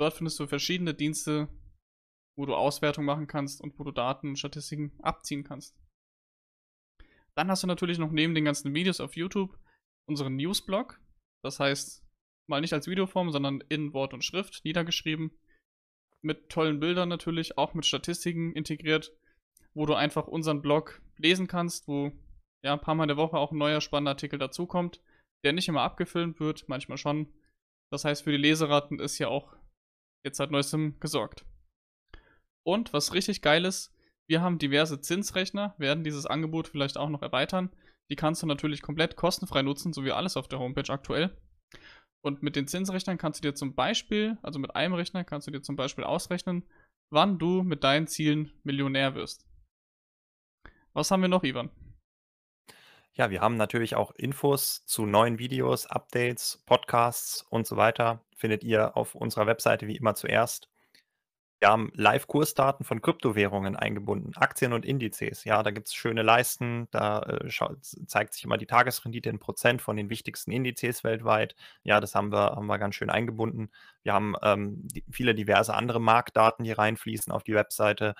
Dort 0.00 0.14
findest 0.14 0.40
du 0.40 0.46
verschiedene 0.46 0.94
Dienste, 0.94 1.48
wo 2.38 2.46
du 2.46 2.54
Auswertung 2.54 3.04
machen 3.04 3.26
kannst 3.26 3.60
und 3.60 3.78
wo 3.78 3.84
du 3.84 3.90
Daten 3.90 4.30
und 4.30 4.38
Statistiken 4.38 4.92
abziehen 5.02 5.44
kannst. 5.44 5.76
Dann 7.38 7.52
hast 7.52 7.62
du 7.62 7.68
natürlich 7.68 7.98
noch 7.98 8.10
neben 8.10 8.34
den 8.34 8.44
ganzen 8.44 8.74
Videos 8.74 8.98
auf 8.98 9.14
YouTube 9.14 9.56
unseren 10.08 10.34
Newsblog. 10.34 11.00
Das 11.44 11.60
heißt, 11.60 12.04
mal 12.48 12.60
nicht 12.60 12.72
als 12.72 12.88
Videoform, 12.88 13.30
sondern 13.30 13.60
in 13.68 13.92
Wort 13.92 14.12
und 14.12 14.24
Schrift 14.24 14.64
niedergeschrieben. 14.64 15.30
Mit 16.20 16.48
tollen 16.48 16.80
Bildern 16.80 17.08
natürlich, 17.08 17.56
auch 17.56 17.74
mit 17.74 17.86
Statistiken 17.86 18.54
integriert, 18.54 19.12
wo 19.72 19.86
du 19.86 19.94
einfach 19.94 20.26
unseren 20.26 20.62
Blog 20.62 21.00
lesen 21.16 21.46
kannst, 21.46 21.86
wo 21.86 22.10
ja 22.64 22.72
ein 22.72 22.80
paar 22.80 22.96
Mal 22.96 23.04
in 23.04 23.08
der 23.08 23.16
Woche 23.16 23.36
auch 23.36 23.52
ein 23.52 23.58
neuer 23.58 23.80
spannender 23.80 24.10
Artikel 24.10 24.40
dazukommt, 24.40 25.00
der 25.44 25.52
nicht 25.52 25.68
immer 25.68 25.82
abgefilmt 25.82 26.40
wird, 26.40 26.68
manchmal 26.68 26.98
schon. 26.98 27.32
Das 27.92 28.04
heißt, 28.04 28.24
für 28.24 28.32
die 28.32 28.36
Leseraten 28.36 28.98
ist 28.98 29.16
ja 29.20 29.28
auch 29.28 29.54
jetzt 30.26 30.38
seit 30.38 30.50
neuestem 30.50 30.98
gesorgt. 30.98 31.44
Und 32.66 32.92
was 32.92 33.14
richtig 33.14 33.42
geil 33.42 33.64
ist, 33.64 33.96
wir 34.28 34.42
haben 34.42 34.58
diverse 34.58 35.00
Zinsrechner, 35.00 35.74
werden 35.78 36.04
dieses 36.04 36.26
Angebot 36.26 36.68
vielleicht 36.68 36.98
auch 36.98 37.08
noch 37.08 37.22
erweitern. 37.22 37.70
Die 38.10 38.16
kannst 38.16 38.42
du 38.42 38.46
natürlich 38.46 38.82
komplett 38.82 39.16
kostenfrei 39.16 39.62
nutzen, 39.62 39.92
so 39.92 40.04
wie 40.04 40.12
alles 40.12 40.36
auf 40.36 40.48
der 40.48 40.58
Homepage 40.58 40.92
aktuell. 40.92 41.36
Und 42.20 42.42
mit 42.42 42.56
den 42.56 42.66
Zinsrechnern 42.66 43.16
kannst 43.16 43.42
du 43.42 43.48
dir 43.48 43.54
zum 43.54 43.74
Beispiel, 43.74 44.38
also 44.42 44.58
mit 44.58 44.76
einem 44.76 44.94
Rechner 44.94 45.24
kannst 45.24 45.46
du 45.46 45.50
dir 45.50 45.62
zum 45.62 45.76
Beispiel 45.76 46.04
ausrechnen, 46.04 46.64
wann 47.10 47.38
du 47.38 47.62
mit 47.62 47.84
deinen 47.84 48.06
Zielen 48.06 48.52
Millionär 48.64 49.14
wirst. 49.14 49.46
Was 50.92 51.10
haben 51.10 51.22
wir 51.22 51.28
noch, 51.28 51.44
Ivan? 51.44 51.70
Ja, 53.12 53.30
wir 53.30 53.40
haben 53.40 53.56
natürlich 53.56 53.96
auch 53.96 54.12
Infos 54.14 54.84
zu 54.84 55.06
neuen 55.06 55.38
Videos, 55.38 55.86
Updates, 55.86 56.62
Podcasts 56.66 57.42
und 57.50 57.66
so 57.66 57.76
weiter. 57.76 58.24
Findet 58.36 58.62
ihr 58.62 58.96
auf 58.96 59.14
unserer 59.14 59.46
Webseite 59.46 59.86
wie 59.86 59.96
immer 59.96 60.14
zuerst. 60.14 60.68
Wir 61.60 61.70
haben 61.70 61.90
Live-Kursdaten 61.94 62.84
von 62.84 63.02
Kryptowährungen 63.02 63.74
eingebunden, 63.74 64.32
Aktien 64.36 64.72
und 64.72 64.84
Indizes. 64.84 65.42
Ja, 65.44 65.64
da 65.64 65.72
gibt 65.72 65.88
es 65.88 65.94
schöne 65.94 66.22
Leisten, 66.22 66.86
da 66.92 67.20
äh, 67.22 67.48
zeigt 68.06 68.34
sich 68.34 68.44
immer 68.44 68.58
die 68.58 68.66
Tagesrendite 68.66 69.28
in 69.28 69.40
Prozent 69.40 69.82
von 69.82 69.96
den 69.96 70.08
wichtigsten 70.08 70.52
Indizes 70.52 71.02
weltweit. 71.02 71.56
Ja, 71.82 71.98
das 71.98 72.14
haben 72.14 72.30
wir, 72.30 72.52
haben 72.52 72.66
wir 72.66 72.78
ganz 72.78 72.94
schön 72.94 73.10
eingebunden. 73.10 73.70
Wir 74.04 74.12
haben 74.12 74.36
ähm, 74.42 74.86
die, 74.86 75.04
viele 75.10 75.34
diverse 75.34 75.74
andere 75.74 76.00
Marktdaten, 76.00 76.64
die 76.64 76.72
reinfließen 76.72 77.32
auf 77.32 77.42
die 77.42 77.54
Webseite. 77.54 78.14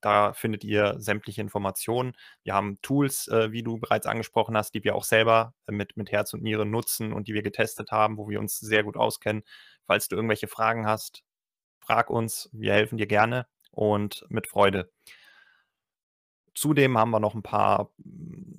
Da 0.00 0.32
findet 0.32 0.64
ihr 0.64 0.96
sämtliche 0.98 1.42
Informationen. 1.42 2.14
Wir 2.42 2.54
haben 2.54 2.80
Tools, 2.82 3.28
äh, 3.28 3.52
wie 3.52 3.62
du 3.62 3.78
bereits 3.78 4.06
angesprochen 4.06 4.56
hast, 4.56 4.74
die 4.74 4.82
wir 4.82 4.96
auch 4.96 5.04
selber 5.04 5.54
äh, 5.66 5.72
mit, 5.72 5.96
mit 5.96 6.10
Herz 6.10 6.34
und 6.34 6.42
Niere 6.42 6.66
nutzen 6.66 7.12
und 7.12 7.28
die 7.28 7.34
wir 7.34 7.42
getestet 7.42 7.92
haben, 7.92 8.16
wo 8.16 8.28
wir 8.28 8.40
uns 8.40 8.58
sehr 8.58 8.82
gut 8.82 8.96
auskennen. 8.96 9.44
Falls 9.86 10.08
du 10.08 10.16
irgendwelche 10.16 10.48
Fragen 10.48 10.86
hast, 10.86 11.22
frag 11.80 12.10
uns, 12.10 12.48
wir 12.52 12.72
helfen 12.72 12.98
dir 12.98 13.06
gerne 13.06 13.46
und 13.70 14.24
mit 14.28 14.46
Freude. 14.46 14.90
Zudem 16.54 16.98
haben 16.98 17.10
wir 17.10 17.20
noch 17.20 17.34
ein 17.34 17.42
paar 17.42 17.90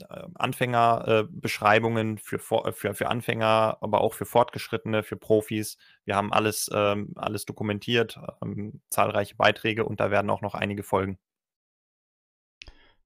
äh, 0.10 0.24
Anfängerbeschreibungen 0.36 2.18
äh, 2.18 2.20
für, 2.20 2.40
für, 2.40 2.94
für 2.94 3.08
Anfänger, 3.10 3.78
aber 3.82 4.02
auch 4.02 4.14
für 4.14 4.26
Fortgeschrittene, 4.26 5.04
für 5.04 5.18
Profis. 5.18 5.78
Wir 6.06 6.16
haben 6.16 6.32
alles, 6.32 6.70
ähm, 6.74 7.14
alles 7.16 7.46
dokumentiert, 7.46 8.18
ähm, 8.42 8.82
zahlreiche 8.90 9.36
Beiträge 9.36 9.86
und 9.86 10.00
da 10.00 10.10
werden 10.10 10.30
auch 10.30 10.42
noch 10.42 10.56
einige 10.56 10.84
folgen. 10.84 11.20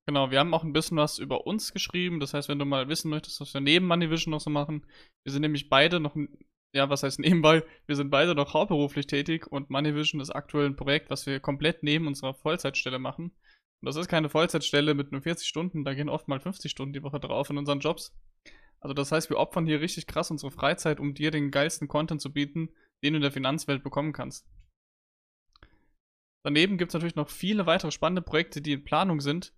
Genau, 0.08 0.30
wir 0.30 0.40
haben 0.40 0.54
auch 0.54 0.64
ein 0.64 0.74
bisschen 0.74 0.98
was 0.98 1.18
über 1.18 1.48
uns 1.48 1.74
geschrieben. 1.74 2.20
Das 2.20 2.36
heißt, 2.36 2.48
wenn 2.48 2.60
du 2.60 2.66
mal 2.66 2.88
wissen 2.88 3.10
möchtest, 3.10 3.42
was 3.42 3.54
wir 3.56 3.62
neben 3.62 3.88
Moneyvision 3.88 4.32
noch 4.32 4.40
so 4.40 4.52
machen, 4.52 4.86
wir 5.24 5.32
sind 5.32 5.42
nämlich 5.42 5.68
beide 5.68 6.00
noch 6.00 6.16
ja, 6.76 6.90
was 6.90 7.04
heißt 7.04 7.20
nebenbei? 7.20 7.64
Wir 7.88 7.96
sind 7.96 8.10
beide 8.10 8.36
noch 8.36 8.54
hauptberuflich 8.54 9.08
tätig 9.08 9.48
und 9.48 9.70
Moneyvision 9.70 10.20
ist 10.20 10.30
aktuell 10.30 10.66
ein 10.66 10.76
Projekt, 10.76 11.10
was 11.10 11.26
wir 11.26 11.40
komplett 11.40 11.84
neben 11.84 12.06
unserer 12.06 12.34
Vollzeitstelle 12.34 13.00
machen. 13.00 13.32
Und 13.82 13.86
das 13.86 13.96
ist 13.96 14.10
keine 14.10 14.28
Vollzeitstelle 14.28 14.94
mit 14.94 15.14
nur 15.14 15.22
40 15.22 15.48
Stunden, 15.48 15.86
da 15.86 15.94
gehen 15.94 16.10
oft 16.10 16.28
mal 16.28 16.42
50 16.42 16.70
Stunden 16.70 16.92
die 16.92 17.02
Woche 17.02 17.22
drauf 17.22 17.50
in 17.50 17.58
unseren 17.58 17.80
Jobs. 17.80 18.14
Also 18.82 18.94
das 18.94 19.14
heißt, 19.14 19.30
wir 19.30 19.38
opfern 19.38 19.66
hier 19.66 19.80
richtig 19.80 20.06
krass 20.06 20.32
unsere 20.32 20.52
Freizeit, 20.52 21.00
um 21.00 21.14
dir 21.14 21.32
den 21.32 21.50
geilsten 21.50 21.88
Content 21.88 22.22
zu 22.22 22.34
bieten, 22.34 22.70
den 23.04 23.14
du 23.14 23.18
in 23.18 23.22
der 23.22 23.32
Finanzwelt 23.32 23.82
bekommen 23.82 24.12
kannst. 24.12 24.46
Daneben 26.44 26.78
gibt 26.78 26.90
es 26.90 26.94
natürlich 26.94 27.16
noch 27.16 27.30
viele 27.30 27.66
weitere 27.66 27.92
spannende 27.92 28.22
Projekte, 28.22 28.62
die 28.62 28.74
in 28.74 28.84
Planung 28.84 29.22
sind, 29.22 29.54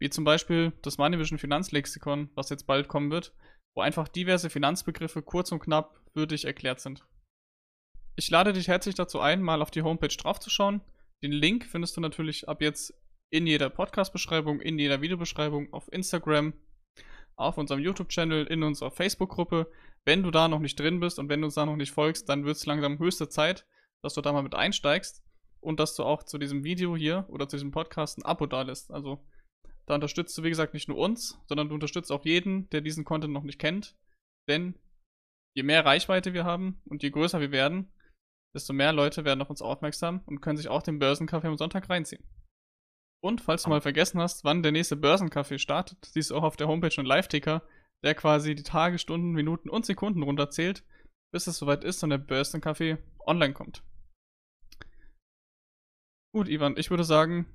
wie 0.00 0.10
zum 0.10 0.24
Beispiel 0.24 0.72
das 0.82 0.98
Moneyvision 0.98 1.38
Finanzlexikon, 1.38 2.28
was 2.34 2.50
jetzt 2.50 2.66
bald 2.66 2.88
kommen 2.88 3.12
wird, 3.12 3.32
wo 3.74 3.82
einfach 3.82 4.08
diverse 4.08 4.50
Finanzbegriffe 4.50 5.22
kurz 5.22 5.52
und 5.52 5.60
knapp 5.60 6.02
für 6.16 6.26
dich 6.26 6.46
erklärt 6.46 6.80
sind. 6.80 7.06
Ich 8.14 8.30
lade 8.30 8.54
dich 8.54 8.68
herzlich 8.68 8.94
dazu 8.94 9.20
ein, 9.20 9.42
mal 9.42 9.60
auf 9.60 9.70
die 9.70 9.82
Homepage 9.82 10.08
draufzuschauen. 10.08 10.80
Den 11.22 11.30
Link 11.30 11.66
findest 11.66 11.94
du 11.94 12.00
natürlich 12.00 12.48
ab 12.48 12.62
jetzt 12.62 12.94
in 13.28 13.46
jeder 13.46 13.68
Podcast-Beschreibung, 13.68 14.62
in 14.62 14.78
jeder 14.78 15.02
Videobeschreibung, 15.02 15.74
auf 15.74 15.92
Instagram, 15.92 16.54
auf 17.36 17.58
unserem 17.58 17.80
YouTube-Channel, 17.80 18.46
in 18.46 18.62
unserer 18.62 18.90
Facebook-Gruppe. 18.90 19.70
Wenn 20.06 20.22
du 20.22 20.30
da 20.30 20.48
noch 20.48 20.60
nicht 20.60 20.80
drin 20.80 21.00
bist 21.00 21.18
und 21.18 21.28
wenn 21.28 21.42
du 21.42 21.48
uns 21.48 21.54
da 21.54 21.66
noch 21.66 21.76
nicht 21.76 21.92
folgst, 21.92 22.30
dann 22.30 22.46
wird 22.46 22.56
es 22.56 22.64
langsam 22.64 22.98
höchste 22.98 23.28
Zeit, 23.28 23.66
dass 24.02 24.14
du 24.14 24.22
da 24.22 24.32
mal 24.32 24.42
mit 24.42 24.54
einsteigst 24.54 25.22
und 25.60 25.80
dass 25.80 25.96
du 25.96 26.04
auch 26.04 26.22
zu 26.22 26.38
diesem 26.38 26.64
Video 26.64 26.96
hier 26.96 27.26
oder 27.28 27.46
zu 27.46 27.56
diesem 27.56 27.72
Podcast 27.72 28.16
ein 28.16 28.24
Abo 28.24 28.46
da 28.46 28.62
lässt. 28.62 28.90
Also 28.90 29.22
da 29.84 29.96
unterstützt 29.96 30.38
du, 30.38 30.44
wie 30.44 30.48
gesagt, 30.48 30.72
nicht 30.72 30.88
nur 30.88 30.96
uns, 30.96 31.38
sondern 31.46 31.68
du 31.68 31.74
unterstützt 31.74 32.10
auch 32.10 32.24
jeden, 32.24 32.70
der 32.70 32.80
diesen 32.80 33.04
Content 33.04 33.34
noch 33.34 33.42
nicht 33.42 33.58
kennt. 33.58 33.98
Denn 34.48 34.78
je 35.56 35.62
mehr 35.62 35.84
Reichweite 35.84 36.34
wir 36.34 36.44
haben 36.44 36.80
und 36.84 37.02
je 37.02 37.10
größer 37.10 37.40
wir 37.40 37.50
werden, 37.50 37.90
desto 38.54 38.72
mehr 38.72 38.92
Leute 38.92 39.24
werden 39.24 39.40
auf 39.40 39.50
uns 39.50 39.62
aufmerksam 39.62 40.22
und 40.26 40.40
können 40.40 40.58
sich 40.58 40.68
auch 40.68 40.82
den 40.82 40.98
Börsenkaffee 40.98 41.48
am 41.48 41.56
Sonntag 41.56 41.88
reinziehen. 41.88 42.24
Und 43.24 43.40
falls 43.40 43.62
du 43.62 43.70
mal 43.70 43.80
vergessen 43.80 44.20
hast, 44.20 44.44
wann 44.44 44.62
der 44.62 44.72
nächste 44.72 44.96
Börsenkaffee 44.96 45.58
startet, 45.58 46.04
siehst 46.04 46.30
du 46.30 46.36
auch 46.36 46.42
auf 46.42 46.56
der 46.56 46.68
Homepage 46.68 46.94
einen 46.98 47.06
Live-Ticker, 47.06 47.66
der 48.04 48.14
quasi 48.14 48.54
die 48.54 48.62
Tage, 48.62 48.98
Stunden, 48.98 49.32
Minuten 49.32 49.70
und 49.70 49.86
Sekunden 49.86 50.22
runterzählt, 50.22 50.84
bis 51.32 51.46
es 51.46 51.56
soweit 51.56 51.84
ist 51.84 52.04
und 52.04 52.10
der 52.10 52.18
Börsenkaffee 52.18 52.98
online 53.26 53.54
kommt. 53.54 53.82
Gut, 56.34 56.48
Ivan, 56.48 56.76
ich 56.76 56.90
würde 56.90 57.04
sagen, 57.04 57.46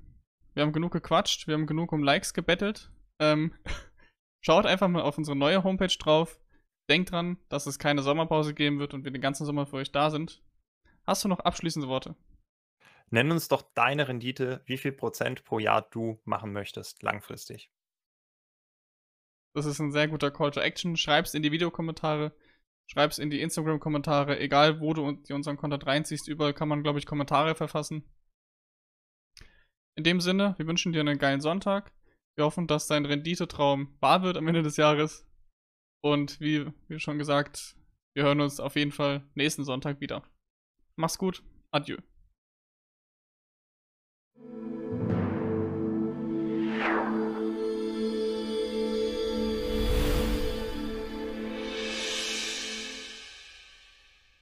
wir 0.54 0.64
haben 0.64 0.72
genug 0.72 0.92
gequatscht, 0.92 1.46
wir 1.46 1.54
haben 1.54 1.68
genug 1.68 1.92
um 1.92 2.02
Likes 2.02 2.34
gebettelt. 2.34 2.90
Ähm, 3.20 3.54
schaut 4.44 4.66
einfach 4.66 4.88
mal 4.88 5.02
auf 5.02 5.18
unsere 5.18 5.36
neue 5.36 5.62
Homepage 5.62 5.96
drauf. 5.98 6.41
Denkt 6.88 7.12
dran, 7.12 7.38
dass 7.48 7.66
es 7.66 7.78
keine 7.78 8.02
Sommerpause 8.02 8.54
geben 8.54 8.78
wird 8.78 8.94
und 8.94 9.04
wir 9.04 9.12
den 9.12 9.22
ganzen 9.22 9.46
Sommer 9.46 9.66
für 9.66 9.76
euch 9.76 9.92
da 9.92 10.10
sind. 10.10 10.42
Hast 11.06 11.24
du 11.24 11.28
noch 11.28 11.40
abschließende 11.40 11.88
Worte? 11.88 12.16
Nenn 13.10 13.30
uns 13.30 13.48
doch 13.48 13.62
deine 13.74 14.08
Rendite, 14.08 14.62
wie 14.66 14.78
viel 14.78 14.92
Prozent 14.92 15.44
pro 15.44 15.58
Jahr 15.58 15.82
du 15.90 16.20
machen 16.24 16.52
möchtest, 16.52 17.02
langfristig. 17.02 17.70
Das 19.54 19.66
ist 19.66 19.80
ein 19.80 19.92
sehr 19.92 20.08
guter 20.08 20.30
Call 20.30 20.50
to 20.50 20.60
Action. 20.60 20.96
Schreib's 20.96 21.34
in 21.34 21.42
die 21.42 21.52
Videokommentare, 21.52 22.34
schreib's 22.86 23.18
in 23.18 23.28
die 23.28 23.42
Instagram-Kommentare, 23.42 24.40
egal 24.40 24.80
wo 24.80 24.94
du 24.94 25.06
unseren 25.28 25.58
Content 25.58 25.86
reinziehst, 25.86 26.26
überall 26.26 26.54
kann 26.54 26.68
man, 26.68 26.82
glaube 26.82 26.98
ich, 26.98 27.06
Kommentare 27.06 27.54
verfassen. 27.54 28.04
In 29.94 30.04
dem 30.04 30.20
Sinne, 30.20 30.54
wir 30.56 30.66
wünschen 30.66 30.92
dir 30.92 31.00
einen 31.00 31.18
geilen 31.18 31.42
Sonntag. 31.42 31.92
Wir 32.34 32.46
hoffen, 32.46 32.66
dass 32.66 32.86
dein 32.86 33.04
Renditetraum 33.04 33.94
wahr 34.00 34.22
wird 34.22 34.38
am 34.38 34.48
Ende 34.48 34.62
des 34.62 34.78
Jahres. 34.78 35.26
Und 36.02 36.40
wie, 36.40 36.66
wie 36.88 37.00
schon 37.00 37.18
gesagt, 37.18 37.76
wir 38.14 38.24
hören 38.24 38.40
uns 38.40 38.60
auf 38.60 38.76
jeden 38.76 38.92
Fall 38.92 39.24
nächsten 39.34 39.64
Sonntag 39.64 40.00
wieder. 40.00 40.22
Mach's 40.96 41.16
gut. 41.16 41.42
Adieu. 41.70 41.96